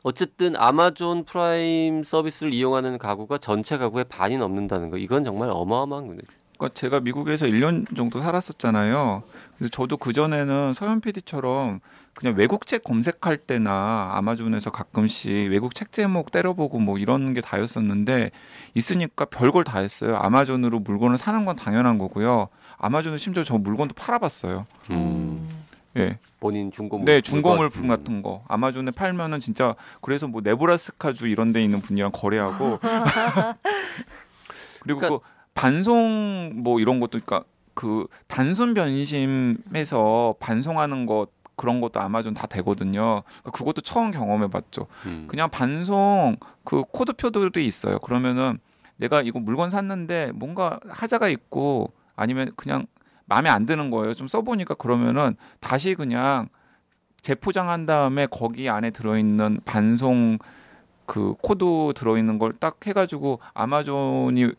어쨌든 0.03 0.55
아마존 0.55 1.25
프라임 1.25 2.03
서비스를 2.05 2.53
이용하는 2.53 2.99
가구가 2.99 3.37
전체 3.39 3.77
가구의 3.77 4.05
반이 4.05 4.37
넘는다는 4.37 4.89
거 4.89 4.97
이건 4.97 5.25
정말 5.25 5.49
어마어마한 5.49 6.07
거예요. 6.07 6.21
그러니까 6.61 6.69
제가 6.75 6.99
미국에서 6.99 7.47
1년 7.47 7.95
정도 7.97 8.21
살았었잖아요. 8.21 9.23
그래서 9.57 9.71
저도 9.71 9.97
그 9.97 10.13
전에는 10.13 10.73
서현 10.75 11.01
PD처럼 11.01 11.79
그냥 12.13 12.35
외국 12.37 12.67
책 12.67 12.83
검색할 12.83 13.37
때나 13.37 14.11
아마존에서 14.13 14.69
가끔씩 14.69 15.49
외국 15.49 15.73
책 15.73 15.91
제목 15.91 16.31
때려보고 16.31 16.77
뭐 16.79 16.99
이런 16.99 17.33
게 17.33 17.41
다였었는데 17.41 18.29
있으니까 18.75 19.25
별걸 19.25 19.63
다 19.63 19.79
했어요. 19.79 20.17
아마존으로 20.17 20.79
물건을 20.79 21.17
사는 21.17 21.43
건 21.45 21.55
당연한 21.55 21.97
거고요. 21.97 22.49
아마존은 22.77 23.17
심지어 23.17 23.43
저 23.43 23.57
물건도 23.57 23.95
팔아봤어요. 23.95 24.67
음, 24.91 25.47
예, 25.97 26.19
본인 26.39 26.71
중고 26.71 26.99
물- 26.99 27.05
네 27.05 27.21
중고. 27.21 27.55
물품 27.55 27.87
같은 27.87 28.21
거 28.21 28.43
아마존에 28.47 28.91
팔면은 28.91 29.39
진짜 29.39 29.73
그래서 30.01 30.27
뭐 30.27 30.41
네브라스카주 30.43 31.27
이런 31.27 31.53
데 31.53 31.63
있는 31.63 31.81
분이랑 31.81 32.11
거래하고 32.13 32.79
그리고 34.83 34.99
그러니까- 34.99 35.09
그 35.09 35.31
반송 35.53 36.53
뭐 36.63 36.79
이런 36.79 36.99
것도 36.99 37.19
그러니까 37.19 37.43
그 37.73 38.07
단순 38.27 38.73
변심해서 38.73 40.35
반송하는 40.39 41.05
것 41.05 41.27
그런 41.55 41.79
것도 41.81 41.99
아마존 41.99 42.33
다 42.33 42.47
되거든요. 42.47 43.23
그러니까 43.25 43.51
그것도 43.51 43.81
처음 43.81 44.11
경험해 44.11 44.47
봤죠. 44.47 44.87
음. 45.05 45.27
그냥 45.29 45.49
반송 45.49 46.37
그 46.63 46.83
코드표들이 46.91 47.65
있어요. 47.65 47.99
그러면은 47.99 48.59
내가 48.97 49.21
이거 49.21 49.39
물건 49.39 49.69
샀는데 49.69 50.31
뭔가 50.33 50.79
하자가 50.87 51.27
있고 51.29 51.91
아니면 52.15 52.51
그냥 52.55 52.87
마음에 53.25 53.49
안 53.49 53.65
드는 53.65 53.91
거예요. 53.91 54.13
좀 54.13 54.27
써보니까 54.27 54.75
그러면은 54.75 55.35
다시 55.59 55.95
그냥 55.95 56.49
재포장한 57.21 57.85
다음에 57.85 58.25
거기 58.25 58.67
안에 58.69 58.89
들어있는 58.91 59.61
반송 59.65 60.39
그 61.05 61.35
코드 61.41 61.93
들어있는 61.95 62.39
걸 62.39 62.53
딱 62.59 62.77
해가지고 62.85 63.39
아마존이 63.53 64.51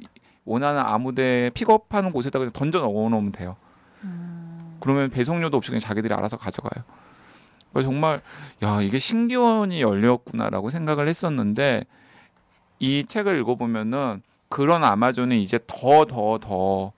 원하는 0.44 0.80
아무데 0.80 1.50
픽업하는 1.54 2.10
곳에다가 2.12 2.40
그냥 2.44 2.52
던져 2.52 2.80
넣어놓으면 2.80 3.32
돼요. 3.32 3.56
음. 4.04 4.76
그러면 4.80 5.10
배송료도 5.10 5.56
없이 5.56 5.70
그냥 5.70 5.80
자기들이 5.80 6.12
알아서 6.14 6.36
가져가요. 6.36 6.84
그래서 7.72 7.88
정말 7.88 8.20
야 8.62 8.82
이게 8.82 8.98
신기원이 8.98 9.80
열렸구나라고 9.80 10.70
생각을 10.70 11.08
했었는데 11.08 11.84
이 12.80 13.04
책을 13.06 13.38
읽어보면은 13.40 14.22
그런 14.48 14.84
아마존이 14.84 15.42
이제 15.42 15.58
더 15.66 16.04
더 16.04 16.38
더 16.38 16.92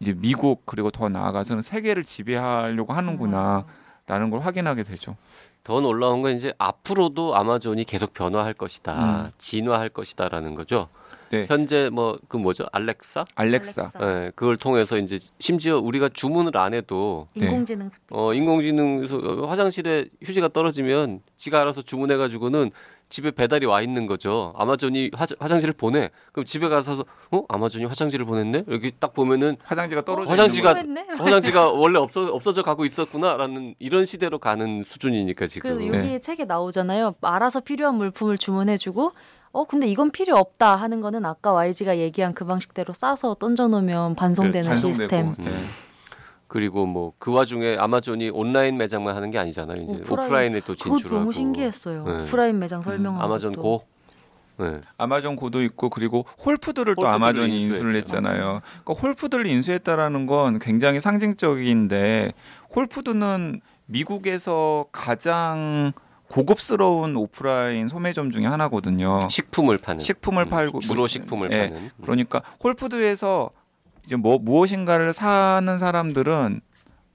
이제 0.00 0.14
미국 0.14 0.64
그리고 0.66 0.90
더 0.90 1.08
나아가서는 1.08 1.62
세계를 1.62 2.04
지배하려고 2.04 2.92
하는구나라는 2.92 4.30
걸 4.30 4.40
확인하게 4.40 4.82
되죠. 4.84 5.16
더 5.64 5.80
놀라운 5.80 6.22
건 6.22 6.36
이제 6.36 6.54
앞으로도 6.58 7.34
아마존이 7.36 7.84
계속 7.84 8.14
변화할 8.14 8.54
것이다, 8.54 9.24
음. 9.24 9.30
진화할 9.38 9.88
것이다라는 9.88 10.54
거죠. 10.54 10.88
네. 11.30 11.46
현재 11.48 11.88
뭐 11.90 12.18
그 12.28 12.36
뭐죠, 12.36 12.64
알렉사? 12.72 13.24
알렉사. 13.34 13.90
예, 14.00 14.32
그걸 14.34 14.56
통해서 14.56 14.96
이제 14.98 15.18
심지어 15.38 15.78
우리가 15.78 16.08
주문을 16.12 16.56
안 16.56 16.74
해도 16.74 17.28
네. 17.34 17.46
인공지능 17.46 17.88
스피 17.88 18.02
어 18.10 18.32
인공지능 18.34 19.06
소- 19.06 19.46
화장실에 19.46 20.06
휴지가 20.22 20.48
떨어지면 20.48 21.20
지가 21.36 21.60
알아서 21.62 21.82
주문해 21.82 22.16
가지고는 22.16 22.70
집에 23.08 23.30
배달이 23.30 23.66
와 23.66 23.82
있는 23.82 24.06
거죠. 24.08 24.52
아마존이 24.56 25.12
화, 25.14 25.26
화장실을 25.38 25.74
보내. 25.74 26.10
그럼 26.32 26.44
집에 26.44 26.68
가서 26.68 27.04
어 27.30 27.44
아마존이 27.48 27.84
화장실을 27.84 28.24
보냈네. 28.26 28.64
여기 28.68 28.90
딱 28.98 29.14
보면은 29.14 29.56
화장지가 29.62 30.04
떨어져 30.04 30.32
화장지가- 30.32 30.80
있는 30.84 31.06
거죠. 31.06 31.22
화장지가 31.22 31.68
원래 31.70 32.00
없어 32.00 32.22
없어져 32.34 32.62
가고 32.64 32.84
있었구나라는 32.84 33.76
이런 33.78 34.06
시대로 34.06 34.40
가는 34.40 34.82
수준이니까 34.82 35.46
지금. 35.46 35.76
그래서 35.76 35.92
네. 35.92 35.98
여기 35.98 36.20
책에 36.20 36.46
나오잖아요. 36.46 37.14
알아서 37.20 37.60
필요한 37.60 37.94
물품을 37.94 38.38
주문해주고 38.38 39.12
어 39.52 39.64
근데 39.64 39.86
이건 39.88 40.10
필요 40.10 40.36
없다 40.36 40.76
하는 40.76 41.00
거는 41.00 41.24
아까 41.24 41.52
YG가 41.52 41.98
얘기한 41.98 42.34
그 42.34 42.44
방식대로 42.44 42.92
싸서 42.92 43.34
던져놓으면 43.34 44.14
반송되는 44.14 44.68
반송되고. 44.70 44.98
시스템. 44.98 45.34
네. 45.38 45.50
음. 45.50 45.66
그리고 46.48 46.86
뭐 46.86 47.12
그 47.18 47.32
와중에 47.32 47.76
아마존이 47.78 48.30
온라인 48.30 48.76
매장만 48.76 49.16
하는 49.16 49.30
게 49.30 49.38
아니잖아요. 49.38 49.82
이제 49.82 49.92
오프라인. 50.02 50.26
오프라인에 50.28 50.60
또 50.60 50.74
그거 50.74 50.96
진출하고. 50.96 51.18
너무 51.18 51.32
신기했어요. 51.32 52.04
네. 52.04 52.24
프라임 52.26 52.58
매장 52.58 52.82
설명하는 52.82 53.24
아마존 53.24 53.52
것도. 53.54 53.62
고. 53.62 53.84
네. 54.58 54.80
아마존 54.96 55.36
고도 55.36 55.62
있고 55.64 55.90
그리고 55.90 56.24
홀푸드를 56.44 56.94
또 56.96 57.06
아마존이 57.06 57.48
인수했죠. 57.52 57.74
인수를 57.74 57.94
했잖아요. 57.96 58.60
그러니까 58.84 58.92
홀푸드를 59.02 59.46
인수했다라는 59.46 60.26
건 60.26 60.58
굉장히 60.60 61.00
상징적인데 61.00 62.32
홀푸드는 62.74 63.60
미국에서 63.86 64.86
가장 64.92 65.92
고급스러운 66.28 67.16
오프라인 67.16 67.88
소매점 67.88 68.30
중에 68.30 68.46
하나거든요. 68.46 69.28
식품을 69.30 69.78
파는. 69.78 70.00
식품을 70.00 70.44
음, 70.44 70.48
팔고 70.48 70.80
주로 70.80 70.94
뭐- 70.96 71.06
식품을 71.06 71.52
예, 71.52 71.58
파는. 71.68 71.76
음. 71.76 71.90
그러니까 72.02 72.42
홀푸드에서 72.62 73.50
이제 74.04 74.16
뭐 74.16 74.38
무엇인가를 74.38 75.12
사는 75.12 75.78
사람들은 75.78 76.60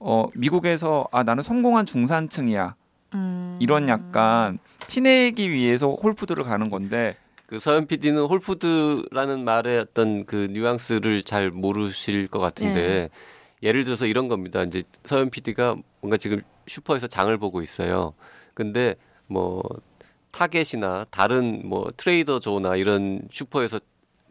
어 0.00 0.26
미국에서 0.34 1.06
아 1.12 1.22
나는 1.22 1.42
성공한 1.42 1.86
중산층이야 1.86 2.74
음. 3.14 3.58
이런 3.60 3.88
약간 3.88 4.58
티내기 4.88 5.52
위해서 5.52 5.92
홀푸드를 5.94 6.44
가는 6.44 6.70
건데 6.70 7.16
그 7.46 7.58
서현 7.60 7.86
PD는 7.86 8.22
홀푸드라는 8.24 9.44
말의 9.44 9.78
어떤 9.78 10.24
그 10.26 10.48
뉘앙스를 10.50 11.22
잘 11.22 11.50
모르실 11.50 12.26
것 12.28 12.38
같은데 12.40 13.10
예를 13.62 13.84
들어서 13.84 14.06
이런 14.06 14.28
겁니다. 14.28 14.62
이제 14.62 14.82
서현 15.04 15.30
PD가 15.30 15.76
뭔가 16.00 16.16
지금 16.16 16.40
슈퍼에서 16.66 17.06
장을 17.06 17.36
보고 17.38 17.62
있어요. 17.62 18.14
근데 18.54 18.96
뭐 19.26 19.62
타겟이나 20.30 21.06
다른 21.10 21.62
뭐 21.68 21.90
트레이더 21.96 22.40
조나 22.40 22.76
이런 22.76 23.22
슈퍼에서 23.30 23.80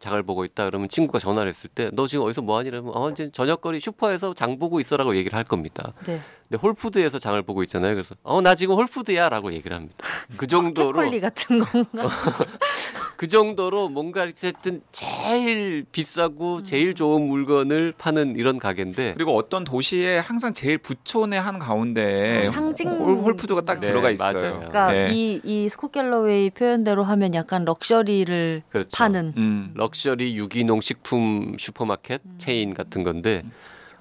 장을 0.00 0.20
보고 0.24 0.44
있다 0.44 0.64
그러면 0.64 0.88
친구가 0.88 1.20
전화를 1.20 1.48
했을 1.48 1.70
때 1.70 1.88
너 1.92 2.08
지금 2.08 2.24
어디서 2.24 2.42
뭐 2.42 2.58
하니 2.58 2.68
이러면 2.68 2.92
어 2.96 3.08
이제 3.10 3.30
저녁거리 3.30 3.78
슈퍼에서 3.78 4.34
장 4.34 4.58
보고 4.58 4.80
있어라고 4.80 5.14
얘기를 5.16 5.36
할 5.36 5.44
겁니다. 5.44 5.92
네. 6.06 6.20
근데 6.52 6.60
홀푸드에서 6.60 7.18
장을 7.18 7.40
보고 7.42 7.62
있잖아요. 7.62 7.94
그래서 7.94 8.14
어 8.22 8.42
나 8.42 8.54
지금 8.54 8.74
홀푸드야라고 8.74 9.52
얘기를 9.54 9.74
합니다. 9.74 9.96
그 10.36 10.46
정도로 10.46 10.92
컬리 10.92 11.18
같은 11.20 11.60
건가? 11.60 12.08
그 13.16 13.26
정도로 13.28 13.88
뭔가 13.88 14.22
어쨌든 14.24 14.82
제일 14.92 15.86
비싸고 15.90 16.56
음. 16.56 16.64
제일 16.64 16.94
좋은 16.94 17.22
물건을 17.22 17.94
파는 17.96 18.36
이런 18.36 18.58
가게인데 18.58 19.14
그리고 19.14 19.34
어떤 19.36 19.64
도시에 19.64 20.18
항상 20.18 20.52
제일 20.52 20.76
부촌의 20.76 21.40
한 21.40 21.58
가운데 21.58 22.48
아, 22.48 22.50
상징- 22.50 22.88
홀, 22.90 23.16
홀푸드가 23.16 23.62
딱 23.62 23.80
네, 23.80 23.86
들어가 23.86 24.10
있어요. 24.10 24.32
맞아요. 24.34 24.54
그러니까 24.56 24.92
네. 24.92 25.10
이, 25.14 25.40
이 25.44 25.68
스콧 25.70 25.92
갤러웨이 25.92 26.50
표현대로 26.50 27.04
하면 27.04 27.32
약간 27.34 27.64
luxury를 27.64 28.62
그렇죠. 28.68 28.90
파는 28.92 29.32
음. 29.38 29.70
럭셔리 29.74 30.36
유기농 30.36 30.80
식품 30.82 31.54
슈퍼마켓 31.58 32.20
체인 32.38 32.74
같은 32.74 33.04
건데 33.04 33.42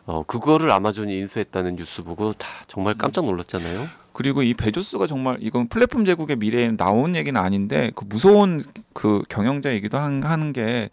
어 0.05 0.23
그거를 0.23 0.71
아마존이 0.71 1.17
인수했다는 1.17 1.75
뉴스 1.75 2.03
보고 2.03 2.33
다 2.33 2.47
정말 2.67 2.95
깜짝 2.95 3.25
놀랐잖아요. 3.25 3.87
그리고 4.13 4.43
이 4.43 4.53
베조스가 4.53 5.07
정말 5.07 5.37
이건 5.39 5.67
플랫폼 5.67 6.05
제국의 6.05 6.35
미래에 6.37 6.75
나온 6.75 7.15
얘기는 7.15 7.39
아닌데 7.39 7.91
그 7.95 8.03
무서운 8.05 8.63
그 8.93 9.21
경영자 9.29 9.73
얘기도 9.73 9.97
한, 9.97 10.23
하는 10.23 10.53
게 10.53 10.89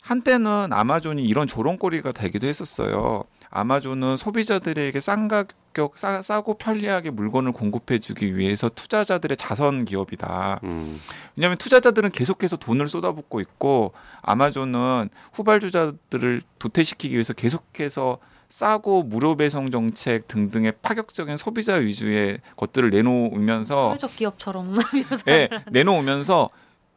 한때는 0.00 0.72
아마존이 0.72 1.24
이런 1.24 1.46
조롱거리가 1.46 2.12
되기도 2.12 2.46
했었어요. 2.46 3.24
아마존은 3.50 4.16
소비자들에게 4.16 4.98
싼 4.98 5.28
가격 5.28 5.98
싸, 5.98 6.22
싸고 6.22 6.54
편리하게 6.54 7.10
물건을 7.10 7.52
공급해주기 7.52 8.36
위해서 8.36 8.68
투자자들의 8.70 9.36
자선 9.36 9.84
기업이다. 9.84 10.60
음. 10.64 10.98
왜냐하면 11.36 11.58
투자자들은 11.58 12.10
계속해서 12.10 12.56
돈을 12.56 12.88
쏟아붓고 12.88 13.40
있고 13.40 13.92
아마존은 14.22 15.10
후발주자들을 15.34 16.40
도태시키기 16.58 17.14
위해서 17.14 17.34
계속해서 17.34 18.18
싸고 18.52 19.04
무료 19.04 19.34
배송 19.34 19.70
정책 19.70 20.28
등등의 20.28 20.74
파격적인 20.82 21.38
소비자 21.38 21.76
위주의 21.76 22.38
것들을 22.56 22.90
내놓으면서 22.90 23.88
사회적 23.88 24.14
기업처럼. 24.14 24.74
예, 25.28 25.48
내놓으면서 25.70 26.50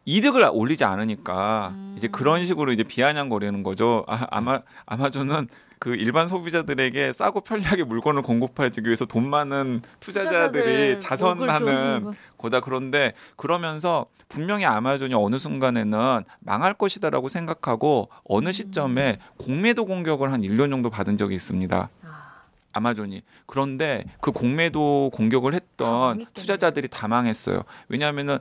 이득을 0.03 0.49
올리지 0.51 0.83
않으니까 0.83 1.69
음. 1.73 1.95
이제 1.97 2.09
그런 2.09 2.43
식으로 2.43 2.73
이제 2.73 2.83
비아냥거리는 2.83 3.63
거죠. 3.63 4.03
아, 4.05 4.27
아마 4.31 4.63
아마존은 4.85 5.47
그 5.79 5.95
일반 5.95 6.27
소비자들에게 6.27 7.11
싸고 7.11 7.41
편리하게 7.41 7.83
물건을 7.83 8.21
공급해주기 8.21 8.87
위해서 8.87 9.05
돈 9.05 9.27
많은 9.29 9.81
투자자들이 9.99 10.99
투자자들 10.99 10.99
자선하는 10.99 12.13
거다 12.37 12.59
그런데 12.61 13.13
그러면서 13.35 14.05
분명히 14.27 14.65
아마존이 14.65 15.13
어느 15.13 15.37
순간에는 15.37 16.23
망할 16.39 16.73
것이다라고 16.73 17.29
생각하고 17.29 18.09
어느 18.23 18.51
시점에 18.51 19.19
공매도 19.37 19.85
공격을 19.85 20.31
한 20.31 20.41
1년 20.41 20.69
정도 20.71 20.89
받은 20.89 21.17
적이 21.17 21.35
있습니다. 21.35 21.89
아, 22.03 22.41
아마존이 22.73 23.21
그런데 23.45 24.03
그 24.21 24.31
공매도 24.31 25.11
공격을 25.13 25.51
다 25.51 25.55
했던. 25.57 26.25
투자자들이 26.33 26.87
다 26.87 27.07
망했어요. 27.07 27.63
왜냐하면은 27.87 28.39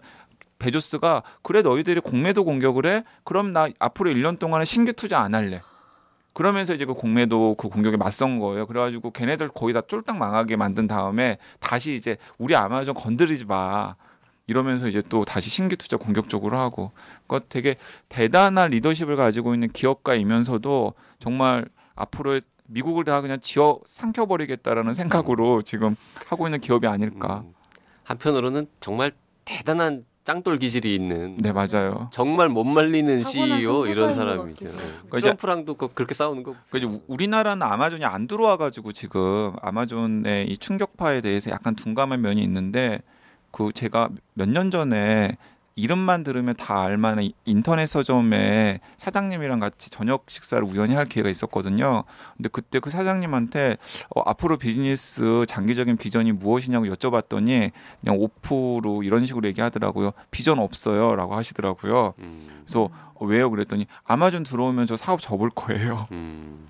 베조스가 0.59 1.23
그래 1.43 1.61
너희들이 1.63 2.01
공매도 2.01 2.45
공격을 2.45 2.87
해? 2.87 3.05
그럼 3.25 3.53
나 3.53 3.69
앞으로 3.79 4.11
1년 4.11 4.39
동안은 4.39 4.65
신규 4.65 4.93
투자 4.95 5.21
안 5.21 5.35
할래. 5.35 5.61
그러면서 6.35 6.75
이제 6.75 6.85
그 6.85 6.95
공매도 6.95 7.55
그 7.57 7.69
공격에 7.69 7.97
맞선 7.97 8.39
거예요. 8.41 8.67
그래가지고 8.67 9.13
걔네들 9.13 9.49
거의 9.49 9.73
다 9.73 9.81
쫄딱 9.81 10.19
망하게 10.19 10.57
만든 10.57 10.87
다음에 10.87 11.39
다시 11.61 11.95
이제 11.95 12.19
우리 12.39 12.55
아마존 12.55 12.95
건드리지 12.95 13.47
마. 13.47 13.95
이러면서 14.47 14.89
이제 14.89 15.03
또 15.09 15.25
다시 15.25 15.49
신규 15.49 15.75
투자 15.75 15.97
공격적으로 15.97 16.59
하고 16.59 16.93
그러니까 17.27 17.49
되게 17.49 17.77
대단한 18.11 18.73
리더십을 18.73 19.17
가지고 19.17 19.55
있는 19.55 19.71
기업가이면서도 19.71 20.93
정말 21.19 21.65
앞으로 21.95 22.41
미국을 22.67 23.05
다 23.05 23.23
그냥 23.23 23.41
지어 23.41 23.81
삼켜버리겠다라는 23.87 24.93
생각으로 24.93 25.63
지금 25.63 25.97
하고 26.27 26.47
있는 26.47 26.61
기업이 26.61 26.87
아닐까. 26.87 27.45
음. 27.47 27.55
한편으로는 28.05 28.67
정말 28.81 29.13
대단한 29.47 30.05
짱돌 30.25 30.59
기질이 30.59 30.95
있는 30.95 31.37
네 31.37 31.53
맞아요. 31.53 32.09
정말 32.11 32.49
못 32.49 32.65
말리는 32.65 33.23
CEO 33.25 33.87
이런 33.87 34.15
사람이죠. 34.15 34.67
하고. 34.69 34.79
이제- 35.19 35.21
트럼프랑도 35.21 35.75
그- 35.75 35.89
그렇게 35.93 36.15
싸우는 36.15 36.43
거. 36.43 36.55
그러니까 36.71 36.99
우리나라는 37.09 37.63
아마존이 37.63 38.05
안 38.07 38.27
들어와 38.27 38.57
가지고 38.57 38.93
지금 38.93 39.53
아마존의 39.61 40.49
이 40.49 40.57
충격파에 40.57 41.21
대해서 41.21 41.51
약간 41.51 41.77
둔감한 41.77 42.23
면이 42.23 42.43
있는데 42.43 43.01
그 43.51 43.71
제가 43.75 44.09
몇 44.33 44.49
년 44.49 44.71
전에 44.71 45.37
이름만 45.77 46.23
들으면 46.23 46.55
다 46.57 46.83
알만한 46.83 47.25
이- 47.25 47.35
인터넷 47.45 47.87
서점에 47.87 48.81
사장님이랑 48.97 49.59
같이 49.59 49.91
저녁 49.91 50.25
식사를 50.29 50.63
우연히 50.65 50.95
할 50.95 51.07
기회가 51.07 51.29
있었거든요. 51.29 52.05
근데 52.37 52.49
그때 52.49 52.79
그 52.79 52.91
사장님한테 52.91 53.77
어, 54.15 54.21
앞으로 54.25 54.57
비즈니스 54.57 55.45
장기적인 55.49 55.97
비전이 55.97 56.33
무엇이냐고 56.33 56.87
여쭤봤더니 56.87 57.73
그냥 58.01 58.19
오프로 58.19 59.03
이런 59.03 59.25
식으로 59.27 59.49
얘기하더라고요. 59.49 60.13
비전 60.31 60.59
없어요라고 60.61 61.35
하시더라고요. 61.35 62.15
음. 62.21 62.63
그래서 62.65 62.91
어, 63.15 63.25
왜요? 63.27 63.51
그랬더니 63.51 63.87
아마존 64.05 64.45
들어오면 64.45 64.87
저 64.87 64.97
사업 64.97 65.21
접을 65.21 65.51
거예요. 65.51 66.07
음. 66.13 66.69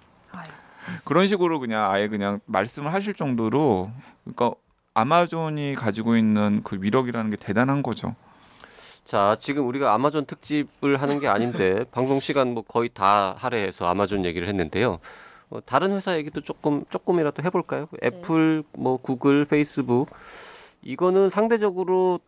그런 1.04 1.26
식으로 1.26 1.60
그냥 1.60 1.90
아예 1.90 2.08
그냥 2.08 2.40
말씀을 2.46 2.92
하실 2.92 3.14
정도로 3.14 3.90
그러니까 4.24 4.52
아마존이 4.92 5.74
가지고 5.74 6.16
있는 6.16 6.60
그 6.62 6.78
위력이라는 6.80 7.30
게 7.30 7.36
대단한 7.36 7.82
거죠. 7.82 8.14
자, 9.04 9.36
지금 9.38 9.66
우리가 9.68 9.92
아마존 9.92 10.24
특집을 10.24 11.00
하는 11.00 11.20
게 11.20 11.28
아닌데 11.28 11.84
방송 11.92 12.20
시간 12.20 12.54
뭐 12.54 12.62
거의 12.62 12.88
다 12.92 13.34
할애해서 13.36 13.86
아마존 13.86 14.24
얘기를 14.24 14.48
했는데요. 14.48 14.98
어, 15.50 15.60
다른 15.64 15.92
회사 15.92 16.16
얘기도 16.16 16.40
조금 16.40 16.84
조금이라도 16.88 17.42
해볼까요? 17.42 17.86
애플, 18.02 18.64
뭐 18.72 18.96
구글, 18.96 19.44
페이스북 19.44 20.08
이거는 20.82 21.28
상대적으로 21.30 22.18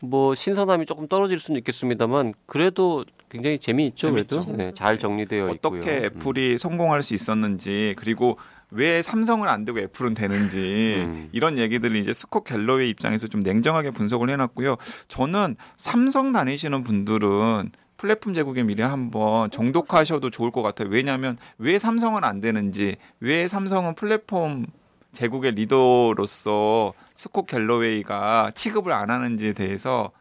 뭐 0.00 0.34
신선함이 0.34 0.86
조금 0.86 1.08
떨어질 1.08 1.38
수는 1.38 1.58
있겠습니다만 1.58 2.34
그래도 2.46 3.04
굉장히 3.28 3.58
재미있죠. 3.58 4.10
그래도 4.10 4.40
재밌죠. 4.40 4.56
네, 4.56 4.74
잘 4.74 4.98
정리되어 4.98 5.50
있고요. 5.50 5.58
어떻게 5.78 5.98
음. 5.98 6.04
애플이 6.04 6.58
성공할 6.58 7.02
수 7.02 7.14
있었는지 7.14 7.94
그리고 7.96 8.38
왜 8.70 9.02
삼성은 9.02 9.48
안 9.48 9.64
되고 9.64 9.78
애플은 9.78 10.14
되는지 10.14 10.96
음. 10.98 11.28
이런 11.32 11.58
얘기들을 11.58 11.96
이제 11.96 12.12
스콧 12.12 12.44
갤러웨이 12.44 12.90
입장에서 12.90 13.26
좀 13.26 13.40
냉정하게 13.40 13.90
분석을 13.92 14.28
해놨고요. 14.30 14.76
저는 15.08 15.56
삼성 15.76 16.32
다니시는 16.32 16.84
분들은 16.84 17.70
플랫폼 17.96 18.32
제국의 18.32 18.64
미래 18.64 18.84
한번 18.84 19.50
정독하셔도 19.50 20.30
좋을 20.30 20.50
것 20.52 20.62
같아요. 20.62 20.88
왜냐하면 20.88 21.36
왜 21.58 21.78
삼성은 21.78 22.22
안 22.22 22.40
되는지, 22.40 22.96
왜 23.20 23.48
삼성은 23.48 23.96
플랫폼 23.96 24.66
제국의 25.12 25.52
리더로서 25.52 26.94
스콧 27.14 27.48
갤러웨이가 27.48 28.52
취급을 28.54 28.92
안 28.92 29.10
하는지에 29.10 29.52
대해서 29.52 30.12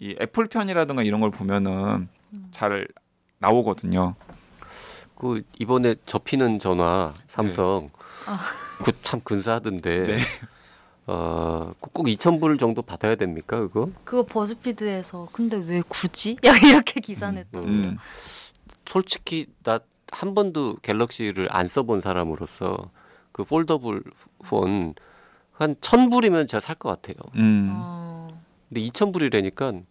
이 0.00 0.16
애플 0.22 0.46
편이라든가 0.46 1.02
이런 1.02 1.20
걸 1.20 1.30
보면은 1.30 2.08
잘 2.50 2.88
나오거든요. 3.40 4.14
그 5.18 5.42
이번에 5.58 5.96
접히는 6.06 6.58
전화 6.58 7.12
삼성 7.26 7.88
아. 8.26 8.40
그참 8.84 9.20
근사하던데. 9.24 10.06
네. 10.06 10.18
어, 11.06 11.72
꼭 11.80 12.06
2,000불 12.06 12.58
정도 12.60 12.82
받아야 12.82 13.14
됩니까, 13.14 13.58
그거? 13.60 13.88
그거 14.04 14.26
버즈피드에서 14.26 15.28
근데 15.32 15.56
왜 15.56 15.82
굳이? 15.88 16.36
약간 16.44 16.68
이렇게 16.68 17.00
기사 17.00 17.30
냈던. 17.30 17.64
음. 17.64 17.98
솔직히 18.86 19.46
나 19.64 19.80
한 20.10 20.34
번도 20.34 20.76
갤럭시를 20.80 21.48
안 21.50 21.68
써본 21.68 22.00
사람으로서 22.00 22.90
그 23.32 23.44
foldable 23.44 24.02
phone 24.46 24.94
한 25.52 25.74
1,000불이면 25.74 26.48
제가 26.48 26.60
살 26.60 26.76
것 26.76 26.88
같아요. 26.88 27.16
음. 27.34 27.68
어. 27.72 28.28
근데 28.70 28.80
2,000불이라니까 28.82 29.82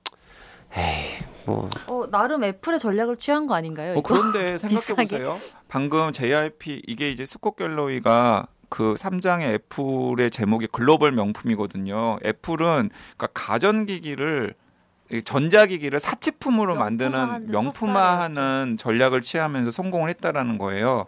에이, 0.76 1.10
뭐 1.48 1.70
어, 1.88 2.06
나름 2.12 2.44
애플의 2.44 2.78
전략을 2.78 3.16
취한 3.16 3.48
거 3.48 3.56
아닌가요? 3.56 3.96
어? 3.98 4.02
그런데 4.02 4.58
생각해. 4.60 4.96
보세요. 4.96 5.40
방금 5.70 6.12
JRP 6.12 6.84
이게 6.86 7.10
이제 7.10 7.26
스콧 7.26 7.56
갤러웨이가 7.56 8.48
그 8.70 8.96
3장의 8.96 9.54
애플의 9.54 10.30
제목이 10.30 10.68
글로벌 10.72 11.14
명품이거든요. 11.14 12.20
애플은 12.26 12.90
그러니까 13.18 13.28
가전기기를 13.34 14.54
이 15.14 15.24
전자기기를 15.24 16.02
사치품으로 16.02 16.76
만드는 16.76 17.12
명품화하는 17.12 17.52
명품화하는 17.52 18.76
전략을 18.78 19.22
취하면서 19.22 19.72
성공을 19.72 20.10
했다라는 20.10 20.58
거예요. 20.58 21.06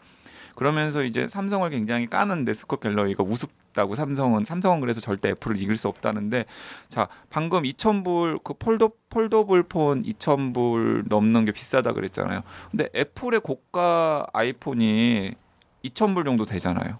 그러면서 0.55 1.03
이제 1.03 1.27
삼성을 1.27 1.69
굉장히 1.69 2.07
까는데 2.07 2.53
스콧 2.53 2.79
갤러위가 2.79 3.23
우습 3.25 3.49
다고 3.73 3.95
삼성은 3.95 4.45
삼성은 4.45 4.81
그래서 4.81 5.01
절대 5.01 5.29
애플을 5.29 5.57
이길 5.61 5.75
수 5.75 5.87
없다는데 5.87 6.45
자 6.89 7.07
방금 7.29 7.63
2,000불 7.63 8.43
그 8.43 8.53
폴더 8.53 8.91
폴더블 9.09 9.63
폰 9.63 10.03
2,000불 10.03 11.07
넘는 11.07 11.45
게 11.45 11.51
비싸다 11.51 11.93
그랬잖아요. 11.93 12.41
근데 12.71 12.89
애플의 12.95 13.41
고가 13.41 14.27
아이폰이 14.33 15.33
2,000불 15.83 16.25
정도 16.25 16.45
되잖아요. 16.45 16.97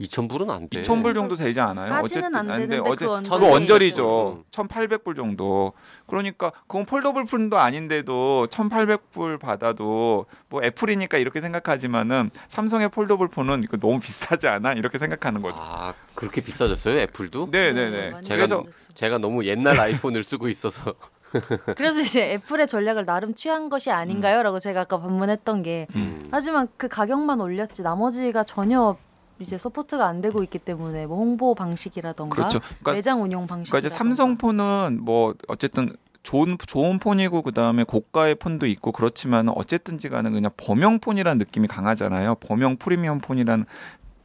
2,000불은 0.00 0.50
안 0.50 0.68
돼. 0.68 0.82
2,000불 0.82 1.14
정도 1.14 1.36
되지 1.36 1.60
않아요? 1.60 1.90
까지는 2.02 2.34
안 2.34 2.46
되는데 2.46 2.78
어째- 2.78 3.06
그 3.06 3.22
그거 3.22 3.46
원절이죠. 3.48 4.38
음. 4.38 4.44
1,800불 4.50 5.16
정도. 5.16 5.72
그러니까 6.06 6.52
그건 6.66 6.84
foldable 6.84 7.24
phone도 7.24 7.58
아닌데도 7.58 8.46
1,800불 8.50 9.40
받아도 9.40 10.26
뭐 10.48 10.62
애플이니까 10.62 11.18
이렇게 11.18 11.40
생각하지만은 11.40 12.30
삼성의 12.48 12.90
foldable 12.90 13.28
phone은 13.28 13.62
이거 13.62 13.76
너무 13.78 13.98
비싸지 14.00 14.48
않아? 14.48 14.72
이렇게 14.74 14.98
생각하는 14.98 15.40
거죠. 15.40 15.62
아 15.62 15.94
그렇게 16.14 16.40
비싸졌어요 16.42 16.98
애플도? 17.00 17.50
네, 17.50 17.72
네, 17.72 17.90
네. 17.90 18.10
많이 18.10 18.26
제가 18.26 18.36
그래서. 18.36 18.64
제가 18.94 19.18
너무 19.18 19.44
옛날 19.44 19.78
아이폰을 19.78 20.24
쓰고 20.24 20.48
있어서 20.48 20.94
그래서 21.76 22.00
이제 22.00 22.32
애플의 22.32 22.66
전략을 22.66 23.04
나름 23.04 23.34
취한 23.34 23.68
것이 23.68 23.90
아닌가요?라고 23.90 24.58
제가 24.58 24.82
아까 24.82 24.98
반문했던 24.98 25.62
게 25.62 25.86
음. 25.94 26.28
하지만 26.30 26.68
그 26.78 26.88
가격만 26.88 27.40
올렸지 27.40 27.82
나머지가 27.82 28.42
전혀 28.42 28.96
이제 29.38 29.58
support가 29.58 30.06
안 30.06 30.20
되고 30.20 30.42
있기 30.42 30.58
때문에 30.58 31.06
뭐 31.06 31.18
홍보 31.18 31.54
방식이라던가 31.54 32.34
그렇죠. 32.34 32.60
그러니까, 32.60 32.92
매장 32.92 33.22
운영 33.22 33.46
방식 33.46 33.70
그러니까 33.70 33.86
이제 33.86 33.94
삼성 33.94 34.36
폰은 34.36 35.00
뭐 35.02 35.34
어쨌든 35.48 35.94
좋은 36.22 36.56
좋은 36.58 36.98
폰이고 36.98 37.42
그다음에 37.42 37.84
고가의 37.84 38.34
폰도 38.36 38.66
있고 38.66 38.92
그렇지만 38.92 39.48
어쨌든지 39.48 40.08
간에 40.08 40.30
그냥 40.30 40.50
범용 40.56 40.98
폰이라는 40.98 41.38
느낌이 41.38 41.68
강하잖아요. 41.68 42.36
범용 42.36 42.76
프리미엄 42.78 43.20
폰이라는 43.20 43.64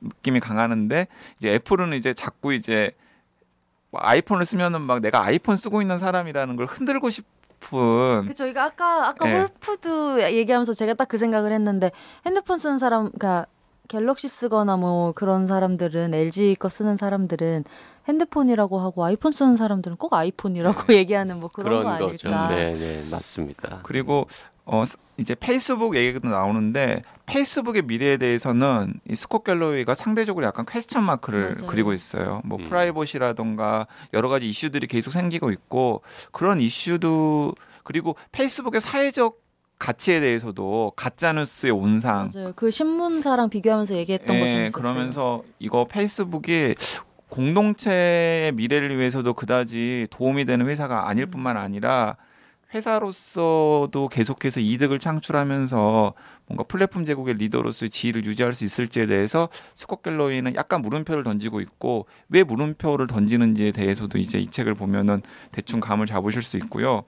느낌이 0.02 0.40
강하는데 0.40 1.08
이제 1.38 1.54
애플은 1.54 1.94
이제 1.94 2.14
자꾸 2.14 2.54
이제 2.54 2.92
뭐 3.92 4.02
아이폰을 4.04 4.46
쓰면은 4.46 4.82
막 4.82 5.00
내가 5.02 5.24
아이폰 5.24 5.56
쓰고 5.56 5.82
있는 5.82 5.98
사람이라는 6.00 6.56
걸 6.56 6.66
흔들고 6.66 7.10
싶은 7.12 8.26
그 8.28 8.34
저희가 8.34 8.64
아까 8.64 9.10
아까 9.10 9.26
네. 9.28 9.40
홀푸드 9.40 10.24
얘기하면서 10.34 10.74
제가 10.74 10.96
딱 10.96 11.08
그 11.08 11.18
생각을 11.20 11.52
했는데 11.52 11.92
핸드폰 12.26 12.58
쓰는 12.58 12.80
사람 12.80 13.12
그러니까 13.12 13.46
갤럭시 13.92 14.30
쓰거나 14.30 14.78
뭐 14.78 15.12
그런 15.12 15.46
사람들은 15.46 16.14
LG 16.14 16.56
거 16.58 16.70
쓰는 16.70 16.96
사람들은 16.96 17.66
핸드폰이라고 18.08 18.80
하고 18.80 19.04
아이폰 19.04 19.34
쓰는 19.34 19.58
사람들은 19.58 19.98
꼭 19.98 20.14
아이폰이라고 20.14 20.94
얘기하는 20.96 21.42
뭐 21.42 21.50
그런, 21.50 21.82
그런 21.84 22.00
거 22.00 22.08
거죠. 22.08 22.30
아닐까. 22.30 22.56
네, 22.56 22.74
네, 22.74 23.06
맞습니다. 23.12 23.82
그리고 23.84 24.28
어 24.64 24.86
스- 24.86 24.96
이제 25.18 25.36
페이스북 25.36 25.96
얘기도 25.98 26.30
나오는데 26.30 27.02
페이스북의 27.26 27.82
미래에 27.82 28.16
대해서는 28.16 28.94
이 29.10 29.16
스콧 29.16 29.44
갤러웨이가 29.44 29.94
상대적으로 29.94 30.46
약간 30.46 30.66
퀘스천 30.66 31.04
마크를 31.04 31.56
맞아요. 31.56 31.68
그리고 31.70 31.92
있어요. 31.92 32.42
뭐 32.46 32.60
음. 32.60 32.64
프라이버시라던가 32.70 33.88
여러 34.14 34.30
가지 34.30 34.48
이슈들이 34.48 34.88
계속 34.88 35.12
생기고 35.12 35.50
있고 35.52 36.02
그런 36.32 36.62
이슈도 36.62 37.54
그리고 37.84 38.16
페이스북의 38.32 38.80
사회적 38.80 39.42
가치에 39.82 40.20
대해서도 40.20 40.94
가짜 40.96 41.34
뉴스의 41.34 41.72
온상 41.72 42.30
맞아요. 42.34 42.54
그 42.56 42.70
신문사랑 42.70 43.50
비교하면서 43.50 43.96
얘기했던 43.98 44.28
거 44.40 44.44
예, 44.44 44.48
재밌었어요. 44.48 44.72
그러면서 44.72 45.44
이거 45.58 45.88
페이스북이 45.90 46.76
공동체의 47.30 48.52
미래를 48.52 49.00
위해서도 49.00 49.34
그다지 49.34 50.08
도움이 50.12 50.46
되는 50.46 50.68
회사가 50.68 51.10
아닐 51.10 51.24
음. 51.24 51.32
뿐만 51.32 51.58
아니라 51.58 52.16
회사로서도 52.76 54.08
계속해서 54.10 54.60
이득을 54.60 55.00
창출하면서 55.00 56.14
뭔가 56.46 56.64
플랫폼 56.64 57.04
제국의 57.04 57.36
리더로서의 57.36 57.90
지위를 57.90 58.26
유지할 58.26 58.54
수 58.54 58.64
있을지에 58.64 59.08
대해서 59.08 59.50
스콧 59.74 60.04
갤러웨이는 60.04 60.54
약간 60.56 60.84
물음표를 60.84 61.24
던지고 61.24 61.60
있고 61.60 62.06
왜 62.30 62.44
물음표를 62.44 63.08
던지는지에 63.08 63.72
대해서도 63.72 64.20
이제 64.20 64.38
이 64.38 64.48
책을 64.48 64.76
보면은 64.76 65.24
대충 65.52 65.80
감을 65.80 66.06
잡으실 66.06 66.44
수 66.44 66.58
있고요. 66.58 67.04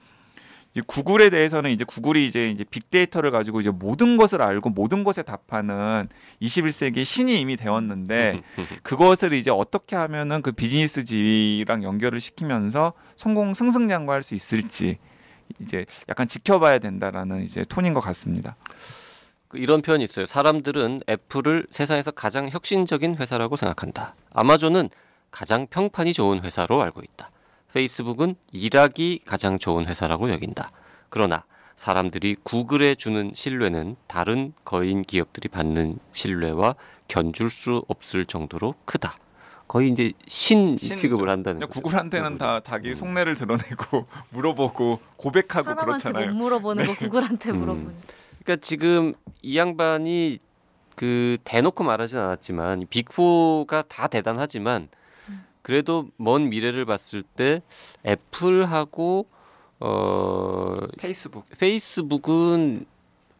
이제 0.74 0.82
구글에 0.84 1.30
대해서는 1.30 1.70
이제 1.70 1.84
구글이 1.84 2.26
이제 2.26 2.48
이제 2.48 2.64
빅데이터를 2.64 3.30
가지고 3.30 3.60
이제 3.60 3.70
모든 3.70 4.16
것을 4.16 4.42
알고 4.42 4.70
모든 4.70 5.04
것에 5.04 5.22
답하는 5.22 6.08
21세기의 6.42 7.04
신이 7.04 7.40
이미 7.40 7.56
되었는데 7.56 8.42
그것을 8.82 9.34
이제 9.34 9.52
어떻게 9.52 9.94
하면은 9.94 10.42
그 10.42 10.50
비즈니스 10.50 11.04
지위랑 11.04 11.84
연결을 11.84 12.18
시키면서 12.18 12.92
성공 13.14 13.54
승승장구할 13.54 14.24
수 14.24 14.34
있을지 14.34 14.98
이제 15.60 15.86
약간 16.08 16.26
지켜봐야 16.26 16.80
된다라는 16.80 17.42
이제 17.44 17.64
톤인 17.68 17.94
것 17.94 18.00
같습니다. 18.00 18.56
그 19.46 19.58
이런 19.58 19.80
표현이 19.80 20.02
있어요. 20.02 20.26
사람들은 20.26 21.02
애플을 21.08 21.68
세상에서 21.70 22.10
가장 22.10 22.48
혁신적인 22.48 23.14
회사라고 23.14 23.54
생각한다. 23.54 24.16
아마존은 24.32 24.90
가장 25.30 25.68
평판이 25.68 26.12
좋은 26.14 26.42
회사로 26.42 26.82
알고 26.82 27.02
있다. 27.02 27.30
페이스북은 27.74 28.36
일하기 28.52 29.22
가장 29.26 29.58
좋은 29.58 29.86
회사라고 29.86 30.30
여긴다. 30.30 30.70
그러나 31.08 31.44
사람들이 31.74 32.36
구글에 32.44 32.94
주는 32.94 33.32
신뢰는 33.34 33.96
다른 34.06 34.52
거인 34.64 35.02
기업들이 35.02 35.48
받는 35.48 35.98
신뢰와 36.12 36.76
견줄 37.08 37.50
수 37.50 37.84
없을 37.88 38.26
정도로 38.26 38.76
크다. 38.84 39.16
거의 39.66 39.88
이제 39.88 40.12
신 40.28 40.76
신이죠. 40.76 40.94
취급을 40.94 41.28
한다는. 41.28 41.66
구글한테는 41.66 42.38
다 42.38 42.60
자기 42.60 42.90
음. 42.90 42.94
속내를 42.94 43.34
드러내고 43.34 44.06
물어보고 44.30 45.00
고백하고 45.16 45.74
그렇잖아요. 45.74 46.28
못 46.28 46.34
물어보는 46.34 46.86
거 46.86 46.94
구글한테 46.94 47.50
음. 47.50 47.56
물어보는. 47.56 47.94
그러니까 48.44 48.64
지금 48.64 49.14
이 49.42 49.58
양반이 49.58 50.38
그 50.94 51.38
대놓고 51.42 51.82
말하진 51.82 52.18
않았지만 52.18 52.82
이 52.82 52.86
빅4가 52.86 53.88
다 53.88 54.06
대단하지만 54.06 54.88
그래도 55.64 56.08
먼 56.18 56.50
미래를 56.50 56.84
봤을 56.84 57.22
때 57.22 57.62
애플하고 58.06 59.26
어 59.80 60.74
페이스북 60.98 61.46
페이스북은 61.58 62.84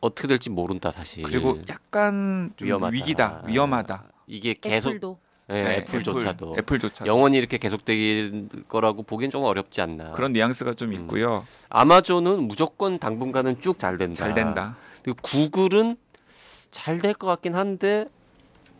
어떻게 0.01 0.27
될지 0.27 0.49
모른다 0.49 0.91
사실. 0.91 1.23
그리고 1.23 1.59
약간 1.69 2.53
좀 2.57 2.67
위험하다. 2.67 2.93
위기다, 2.95 3.43
위험하다. 3.47 4.05
이게 4.27 4.55
계속 4.59 4.91
애플도 4.91 5.19
예, 5.51 5.53
네, 5.63 5.77
애플조차도 5.77 6.47
애플, 6.53 6.59
애플 6.61 6.79
조차도 6.79 7.07
영원히 7.07 7.37
이렇게 7.37 7.59
계속될 7.59 8.49
거라고 8.69 9.03
보기엔 9.03 9.31
좀 9.31 9.45
어렵지 9.45 9.83
않나. 9.83 10.13
그런 10.13 10.33
뉘앙스가 10.33 10.73
좀 10.73 10.89
음. 10.91 10.95
있고요. 10.95 11.45
아마존은 11.69 12.43
무조건 12.49 12.99
당분간은 12.99 13.61
쭉 13.61 13.79
잘 13.79 13.99
된다. 13.99 14.15
잘 14.25 14.33
된다. 14.33 14.77
그리고 15.03 15.19
구글은 15.23 15.97
잘 16.71 17.01
될 17.01 17.13
것 17.13 17.27
같긴 17.27 17.55
한데 17.55 18.07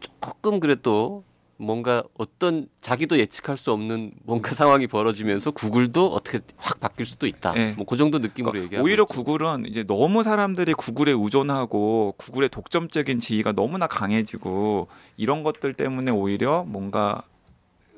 조금 0.01 0.61
그래도 0.61 1.25
뭔가 1.65 2.05
어떤 2.17 2.69
자기도 2.81 3.19
예측할 3.19 3.57
수 3.57 3.73
없는 3.73 4.13
뭔가 4.25 4.55
상황이 4.55 4.87
벌어지면서 4.87 5.51
구글도 5.51 6.13
어떻게 6.13 6.41
확 6.57 6.81
바뀔 6.81 7.07
수도 7.07 7.27
있다. 7.27 7.53
네. 7.53 7.73
뭐그 7.73 7.97
정도 7.97 8.19
느낌으로 8.19 8.53
그러니까 8.53 8.67
얘기하고 8.67 8.87
오히려 8.87 9.05
있죠. 9.05 9.15
구글은 9.15 9.67
이제 9.67 9.85
너무 9.85 10.23
사람들이 10.23 10.75
구글에 10.75 11.13
의존하고 11.13 12.15
구글의 12.19 12.51
독점적인 12.51 13.19
지위가 13.19 13.53
너무나 13.53 13.87
강해지고 13.87 14.89
이런 15.17 15.43
것들 15.43 15.73
때문에 15.73 16.11
오히려 16.11 16.65
뭔가 16.65 17.23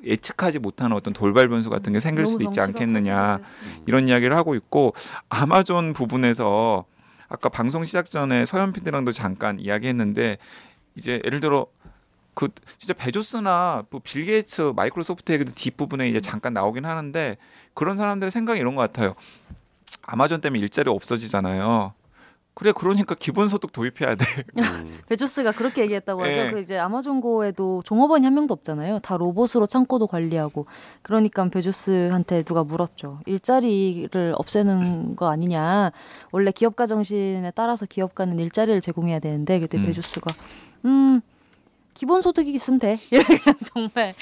예측하지 0.05 0.59
못하는 0.59 0.97
어떤 0.97 1.13
돌발 1.13 1.49
변수 1.49 1.69
같은 1.71 1.93
게 1.93 2.01
생길 2.01 2.27
수도 2.27 2.45
있지 2.45 2.61
않겠느냐 2.61 3.37
음. 3.37 3.83
이런 3.87 4.09
이야기를 4.09 4.37
하고 4.37 4.55
있고 4.55 4.95
아마존 5.29 5.93
부분에서 5.93 6.85
아까 7.29 7.49
방송 7.49 7.83
시작 7.85 8.09
전에 8.09 8.45
서현 8.47 8.73
PD랑도 8.73 9.13
잠깐 9.13 9.59
이야기했는데 9.59 10.39
이제 10.97 11.21
예를 11.25 11.41
들어 11.41 11.67
그 12.37 12.51
진짜 12.77 12.93
베조스나 12.93 13.85
뭐 13.89 14.10
빌 14.10 14.27
게이츠 14.27 14.75
마이크로소프트 14.77 15.33
얘기도 15.33 15.53
뒷부분에 15.55 16.07
이제 16.07 16.21
잠깐 16.21 16.53
나오긴 16.53 16.85
하는데 16.85 17.39
그런 17.73 17.97
사람들의 17.97 18.31
생각이 18.31 18.61
이런 18.61 18.77
것 18.77 18.83
같아요. 18.83 19.15
아마존 20.03 20.43
때문에 20.43 20.61
일자리 20.61 20.91
없어지잖아요. 20.91 21.95
그래 22.53 22.73
그러니까 22.77 23.15
기본소득 23.15 23.73
도입해야 23.73 24.17
돼. 24.17 24.25
음. 24.59 24.99
베조스가 25.09 25.53
그렇게 25.53 25.81
얘기했다고 25.83 26.25
하죠. 26.25 26.33
예. 26.33 26.51
그 26.51 26.61
이제 26.61 26.77
아마존고에도 26.79 27.83
종업원이 27.85 28.25
한 28.27 28.35
명도 28.35 28.53
없잖아요. 28.53 28.99
다 28.99 29.17
로봇으로 29.17 29.65
창고도 29.65 30.07
관리하고. 30.07 30.67
그러니까 31.01 31.49
베조스한테 31.49 32.43
누가 32.43 32.65
물었죠. 32.65 33.21
일자리를 33.25 34.35
없애는 34.37 35.17
거 35.17 35.31
아니냐. 35.31 35.93
원래 36.33 36.51
기업가 36.51 36.87
정신에 36.87 37.51
따라서 37.55 37.87
기업가는 37.87 38.39
일자리를 38.39 38.79
제공해야 38.83 39.21
되는데 39.21 39.59
그때 39.59 39.79
음. 39.79 39.87
베조스가 39.87 40.35
음 40.85 41.23
기본 41.97 42.23
소득이 42.23 42.53
있으면 42.53 42.79
돼. 42.79 43.01
이렇게 43.11 43.39
정말 43.73 44.15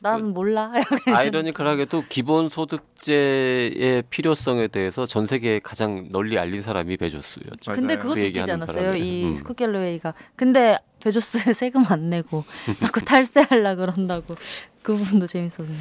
난 0.00 0.34
몰라. 0.34 0.72
아이러니컬하게도 1.06 2.04
기본 2.08 2.48
소득제의 2.48 4.02
필요성에 4.10 4.66
대해서 4.66 5.06
전 5.06 5.26
세계에 5.26 5.60
가장 5.60 6.08
널리 6.10 6.36
알린 6.38 6.60
사람이 6.60 6.96
베조스였죠. 6.96 7.70
맞아요. 7.70 7.80
근데 7.80 7.96
그것도 7.96 8.14
그 8.14 8.20
웃기지 8.20 8.26
얘기하는 8.26 8.54
않았어요? 8.54 8.76
바람에. 8.76 8.98
이 8.98 9.24
음. 9.26 9.34
스콧 9.36 9.56
갤러웨이가. 9.56 10.14
근데 10.34 10.78
베조스 10.98 11.38
세금 11.54 11.84
안 11.86 12.10
내고 12.10 12.44
자꾸 12.78 13.00
탈세하려 13.00 13.76
그런다고 13.76 14.34
그 14.82 14.96
부분도 14.96 15.28
재밌었는데. 15.28 15.80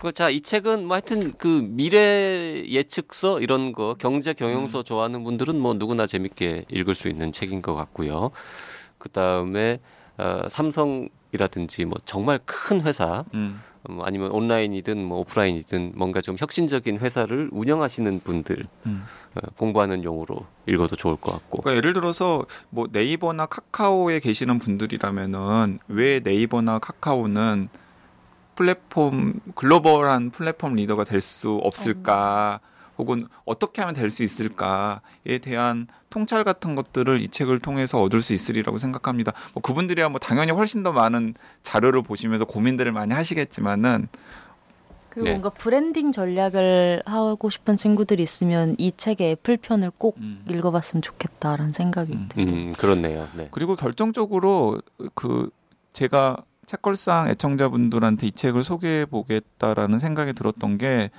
그 0.00 0.10
자, 0.10 0.28
이 0.28 0.40
책은 0.40 0.84
뭐 0.84 0.94
하여튼 0.94 1.32
그 1.38 1.46
미래 1.64 2.64
예측서 2.66 3.38
이런 3.40 3.70
거 3.70 3.94
경제 3.94 4.32
경영서 4.32 4.78
음. 4.78 4.84
좋아하는 4.84 5.22
분들은 5.22 5.56
뭐 5.56 5.74
누구나 5.74 6.08
재밌게 6.08 6.64
읽을 6.68 6.96
수 6.96 7.08
있는 7.08 7.30
책인 7.30 7.62
것 7.62 7.76
같고요. 7.76 8.32
그 8.98 9.08
다음에 9.08 9.78
어, 10.18 10.42
삼성이라든지 10.48 11.84
뭐 11.84 11.98
정말 12.04 12.38
큰 12.44 12.82
회사 12.82 13.24
음. 13.34 13.60
뭐 13.88 14.04
아니면 14.04 14.30
온라인이든 14.30 15.02
뭐 15.04 15.18
오프라인이든 15.20 15.92
뭔가 15.96 16.20
좀 16.20 16.36
혁신적인 16.38 16.98
회사를 16.98 17.48
운영하시는 17.52 18.20
분들 18.20 18.66
음. 18.86 19.04
어, 19.34 19.40
공부하는 19.56 20.04
용으로 20.04 20.46
읽어도 20.66 20.94
좋을 20.96 21.16
것 21.16 21.32
같고. 21.32 21.62
그러니까 21.62 21.78
예를 21.78 21.92
들어서 21.92 22.44
뭐 22.70 22.86
네이버나 22.92 23.46
카카오에 23.46 24.20
계시는 24.20 24.58
분들이라면은 24.58 25.78
왜 25.88 26.20
네이버나 26.20 26.78
카카오는 26.78 27.68
플랫폼 28.54 29.40
글로벌한 29.54 30.30
플랫폼 30.30 30.74
리더가 30.74 31.04
될 31.04 31.20
수 31.20 31.58
없을까? 31.62 32.60
혹은 32.98 33.26
어떻게 33.44 33.80
하면 33.82 33.94
될 33.94 34.10
수 34.10 34.22
있을까에 34.22 35.38
대한 35.40 35.86
통찰 36.10 36.44
같은 36.44 36.74
것들을 36.74 37.20
이 37.20 37.28
책을 37.28 37.60
통해서 37.60 38.02
얻을 38.02 38.20
수 38.20 38.34
있으리라고 38.34 38.76
생각합니다. 38.78 39.32
뭐 39.54 39.62
그분들이야 39.62 40.10
뭐 40.10 40.18
당연히 40.20 40.52
훨씬 40.52 40.82
더 40.82 40.92
많은 40.92 41.34
자료를 41.62 42.02
보시면서 42.02 42.44
고민들을 42.44 42.92
많이 42.92 43.14
하시겠지만은 43.14 44.08
그리고 45.08 45.24
네. 45.26 45.30
뭔가 45.32 45.50
브랜딩 45.50 46.12
전략을 46.12 47.02
하고 47.04 47.50
싶은 47.50 47.76
친구들이 47.76 48.22
있으면 48.22 48.74
이 48.78 48.92
책의 48.96 49.32
애플 49.32 49.56
편을 49.58 49.90
꼭 49.98 50.16
음. 50.18 50.44
읽어봤으면 50.48 51.02
좋겠다라는 51.02 51.72
생각이 51.72 52.12
음. 52.14 52.28
음, 52.38 52.72
그렇네요. 52.78 53.28
네. 53.34 53.48
그리고 53.50 53.76
결정적으로 53.76 54.80
그 55.14 55.50
제가 55.92 56.38
책걸상 56.64 57.28
애청자분들한테 57.28 58.28
이 58.28 58.32
책을 58.32 58.64
소개해 58.64 59.04
보겠다라는 59.06 59.98
생각이 59.98 60.32
들었던 60.32 60.78
게 60.78 61.10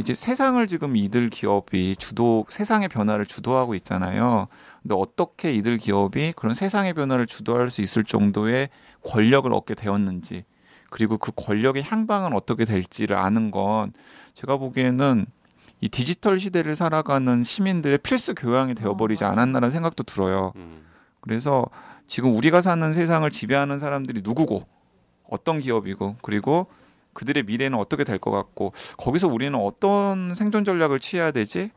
이제 0.00 0.14
세상을 0.14 0.66
지금 0.66 0.96
이들 0.96 1.28
기업이 1.28 1.94
주도 1.96 2.46
세상의 2.48 2.88
변화를 2.88 3.26
주도하고 3.26 3.74
있잖아요. 3.74 4.48
근데 4.82 4.94
어떻게 4.96 5.52
이들 5.52 5.76
기업이 5.76 6.32
그런 6.34 6.54
세상의 6.54 6.94
변화를 6.94 7.26
주도할 7.26 7.68
수 7.68 7.82
있을 7.82 8.04
정도의 8.04 8.70
권력을 9.04 9.52
얻게 9.52 9.74
되었는지 9.74 10.44
그리고 10.90 11.18
그 11.18 11.32
권력의 11.36 11.82
향방은 11.82 12.32
어떻게 12.32 12.64
될지를 12.64 13.14
아는 13.16 13.50
건 13.50 13.92
제가 14.32 14.56
보기에는 14.56 15.26
이 15.82 15.88
디지털 15.90 16.38
시대를 16.38 16.76
살아가는 16.76 17.42
시민들의 17.42 17.98
필수 17.98 18.34
교양이 18.34 18.74
되어버리지 18.74 19.24
어, 19.24 19.28
맞아. 19.28 19.40
않았나라는 19.42 19.70
생각도 19.70 20.02
들어요. 20.02 20.52
음, 20.56 20.86
그래서 21.20 21.66
지금 22.06 22.34
우리가 22.34 22.62
사는 22.62 22.90
세상을 22.92 23.30
지배하는 23.30 23.76
사람들이 23.76 24.22
누구고 24.24 24.66
어떤 25.28 25.60
기업이고 25.60 26.16
그리고 26.22 26.68
그들의 27.12 27.44
미래는 27.44 27.78
어떻게 27.78 28.04
될 28.04 28.18
것 28.18 28.30
같고 28.30 28.72
거기서 28.98 29.28
우리는 29.28 29.58
어떤 29.58 30.34
생존 30.34 30.64
전략을 30.64 31.00
취해야 31.00 31.30
되지 31.32 31.70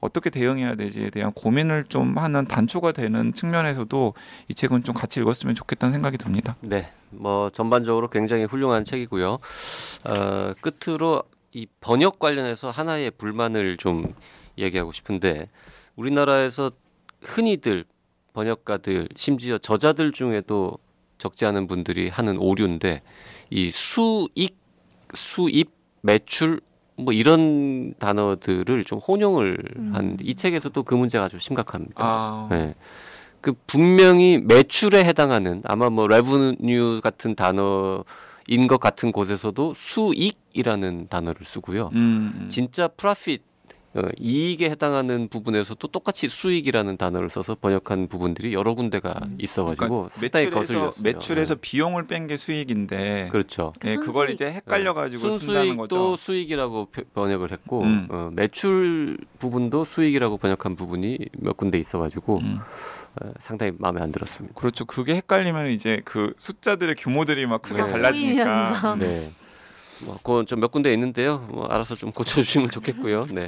어떻게 0.00 0.30
대응해야 0.30 0.76
되지에 0.76 1.10
대한 1.10 1.32
고민을 1.32 1.84
좀 1.88 2.16
하는 2.18 2.46
단초가 2.46 2.92
되는 2.92 3.32
측면에서도 3.34 4.14
이 4.48 4.54
책은 4.54 4.84
좀 4.84 4.94
같이 4.94 5.18
읽었으면 5.20 5.56
좋겠다는 5.56 5.92
생각이 5.94 6.18
듭니다. 6.18 6.56
네. 6.60 6.92
뭐 7.10 7.50
전반적으로 7.50 8.08
굉장히 8.08 8.44
훌륭한 8.44 8.84
책이고요. 8.84 9.38
어, 10.04 10.52
끝으로 10.60 11.24
이 11.52 11.66
번역 11.80 12.18
관련해서 12.20 12.70
하나의 12.70 13.10
불만을 13.12 13.76
좀 13.76 14.14
얘기하고 14.56 14.92
싶은데 14.92 15.48
우리나라에서 15.96 16.70
흔히들 17.22 17.84
번역가들 18.34 19.08
심지어 19.16 19.58
저자들 19.58 20.12
중에도 20.12 20.78
적지 21.16 21.44
않은 21.46 21.66
분들이 21.66 22.08
하는 22.08 22.38
오류인데 22.38 23.02
이 23.50 23.70
수익, 23.72 24.57
수입, 25.14 25.70
매출 26.02 26.60
뭐 26.96 27.12
이런 27.12 27.94
단어들을 27.98 28.84
좀 28.84 28.98
혼용을 28.98 29.58
음. 29.76 29.90
한이 29.94 30.34
책에서도 30.34 30.82
그 30.82 30.94
문제가 30.94 31.24
아주 31.24 31.38
심각합니다. 31.38 31.94
아, 31.96 32.48
네. 32.50 32.74
그 33.40 33.52
분명히 33.66 34.38
매출에 34.44 35.04
해당하는 35.04 35.62
아마 35.64 35.90
뭐 35.90 36.08
레브뉴 36.08 37.00
같은 37.02 37.34
단어 37.36 38.04
인 38.50 38.66
것 38.66 38.80
같은 38.80 39.12
곳에서도 39.12 39.74
수익이라는 39.74 41.08
단어를 41.08 41.44
쓰고요. 41.44 41.90
음, 41.92 42.32
음. 42.34 42.48
진짜 42.48 42.88
프라핏 42.88 43.42
어, 43.42 43.47
이익에 44.18 44.70
해당하는 44.70 45.28
부분에서도 45.28 45.88
똑같이 45.88 46.28
수익이라는 46.28 46.96
단어를 46.98 47.30
써서 47.30 47.56
번역한 47.60 48.08
부분들이 48.08 48.52
여러 48.52 48.74
군데가 48.74 49.14
있어가지고 49.38 50.08
상당히 50.12 50.50
그러니까 50.50 50.60
매출에서 50.60 50.74
거슬렸어요. 50.90 51.02
매출에서 51.02 51.54
네. 51.54 51.60
비용을 51.60 52.06
뺀 52.06 52.26
게 52.28 52.36
수익인데 52.36 53.28
그렇죠. 53.32 53.72
예, 53.86 53.96
그걸. 53.96 54.30
이제 54.30 54.44
헷갈려 54.52 54.92
가지고 54.92 55.30
쓴다는 55.30 55.68
순수익도. 55.70 56.16
수익이라고 56.16 56.86
표- 56.92 57.02
번역을 57.14 57.50
했고 57.52 57.80
음. 57.82 58.06
어, 58.10 58.30
매출 58.34 59.16
부분도 59.38 59.84
수익이라고 59.86 60.36
번역한 60.36 60.76
부분이 60.76 61.18
몇 61.38 61.56
군데 61.56 61.78
있어가지고 61.78 62.38
음. 62.38 62.58
어, 63.22 63.30
상당히 63.38 63.72
마음에 63.78 64.00
안 64.02 64.12
들었습니다. 64.12 64.54
그렇죠. 64.54 64.84
그게 64.84 65.14
헷갈리면 65.14 65.70
이제 65.70 66.02
그 66.04 66.34
숫자들의 66.38 66.94
규모들이 66.96 67.46
막 67.46 67.62
크게 67.62 67.82
네. 67.82 67.90
달라지니까. 67.90 68.96
네. 69.00 69.32
뭐, 70.04 70.16
그건 70.16 70.46
좀 70.46 70.60
몇 70.60 70.70
군데 70.70 70.92
있는데요. 70.92 71.38
뭐, 71.50 71.66
알아서 71.66 71.94
좀 71.94 72.12
고쳐주시면 72.12 72.70
좋겠고요. 72.70 73.26
네. 73.32 73.46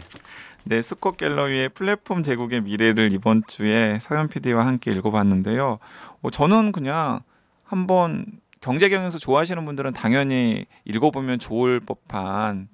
네, 0.64 0.82
스콧 0.82 1.16
갤러위의 1.16 1.70
플랫폼 1.70 2.22
제국의 2.22 2.62
미래를 2.62 3.12
이번 3.12 3.42
주에 3.46 3.98
서현 4.00 4.28
PD와 4.28 4.66
함께 4.66 4.92
읽어봤는데요. 4.92 5.78
어, 6.22 6.30
저는 6.30 6.72
그냥 6.72 7.20
한번 7.64 8.26
경제 8.60 8.88
경영서 8.88 9.18
좋아하시는 9.18 9.64
분들은 9.64 9.94
당연히 9.94 10.66
읽어보면 10.84 11.38
좋을 11.38 11.80
법한 11.80 12.68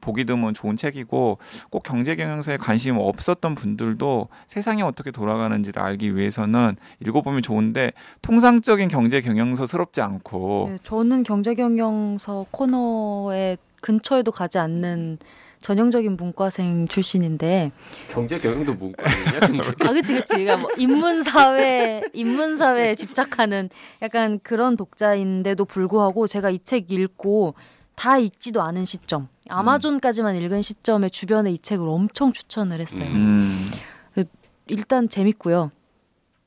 보기 0.00 0.24
드문 0.24 0.54
좋은 0.54 0.76
책이고 0.76 1.38
꼭 1.70 1.82
경제 1.82 2.16
경영서에 2.16 2.56
관심 2.56 2.96
없었던 2.98 3.54
분들도 3.54 4.28
세상이 4.46 4.82
어떻게 4.82 5.10
돌아가는지를 5.10 5.82
알기 5.82 6.16
위해서는 6.16 6.76
읽어보면 7.00 7.42
좋은데 7.42 7.92
통상적인 8.22 8.88
경제 8.88 9.20
경영서스럽지 9.20 10.00
않고 10.00 10.66
네, 10.70 10.78
저는 10.82 11.22
경제 11.22 11.54
경영서 11.54 12.46
코너에 12.50 13.56
근처에도 13.80 14.30
가지 14.32 14.58
않는 14.58 15.18
전형적인 15.60 16.16
문과생 16.16 16.88
출신인데 16.88 17.70
경제 18.08 18.36
경영도. 18.36 18.76
근데. 18.76 18.94
아 19.86 19.92
그치 19.92 20.12
그치 20.14 20.34
그러니까 20.34 20.56
뭐 20.56 20.70
인문사회 20.76 22.02
인문사회에 22.12 22.94
집착하는 22.96 23.70
약간 24.02 24.40
그런 24.42 24.76
독자인데도 24.76 25.64
불구하고 25.64 26.26
제가 26.26 26.50
이 26.50 26.58
책 26.64 26.90
읽고 26.92 27.54
다 27.94 28.18
읽지도 28.18 28.62
않은 28.62 28.84
시점 28.84 29.28
아마존까지만 29.48 30.36
읽은 30.36 30.62
시점에 30.62 31.08
주변에 31.08 31.50
이 31.52 31.58
책을 31.58 31.86
엄청 31.86 32.32
추천을 32.32 32.80
했어요. 32.80 33.06
음, 33.06 33.70
일단 34.66 35.08
재밌고요. 35.08 35.70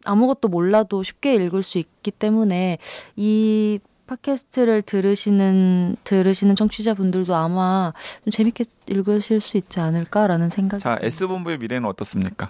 아무것도 0.06 0.48
몰라도 0.48 1.04
쉽게 1.04 1.36
읽을 1.36 1.64
수 1.64 1.78
있기 1.78 2.12
때문에 2.12 2.78
이 3.16 3.80
팟캐스트를 4.08 4.82
들으시는 4.84 5.98
들으시는 6.04 6.56
청취자분들도 6.56 7.36
아마 7.36 7.94
좀 8.24 8.32
재밌게 8.32 8.64
읽으실 8.88 9.42
수 9.42 9.58
있지 9.58 9.80
않을까라는 9.80 10.50
생각이 10.50 10.82
자. 10.84 10.98
S 11.02 11.28
본부의 11.28 11.58
미래는 11.58 11.88
어떻습니까? 11.88 12.50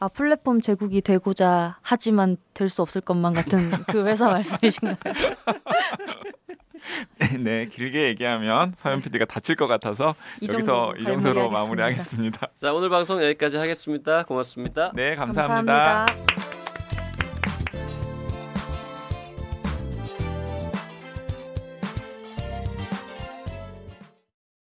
아 0.00 0.08
플랫폼 0.08 0.60
제국이 0.60 1.00
되고자 1.00 1.78
하지만 1.82 2.36
될 2.54 2.68
수 2.68 2.82
없을 2.82 3.00
것만 3.00 3.34
같은 3.34 3.70
그 3.88 4.06
회사 4.06 4.26
말씀이신가요? 4.28 4.96
네, 7.40 7.66
길게 7.66 8.08
얘기하면 8.08 8.72
서현 8.76 9.00
PD가 9.00 9.24
다칠 9.26 9.56
것 9.56 9.66
같아서 9.66 10.14
이 10.40 10.46
여기서 10.52 10.94
이 10.98 11.04
정도로 11.04 11.48
마무리하겠습니다. 11.50 11.58
마무리하겠습니다. 11.58 12.48
자, 12.60 12.72
오늘 12.74 12.90
방송 12.90 13.22
여기까지 13.22 13.56
하겠습니다. 13.56 14.22
고맙습니다. 14.24 14.92
네, 14.94 15.16
감사합니다. 15.16 16.04
감사합니다. 16.06 16.43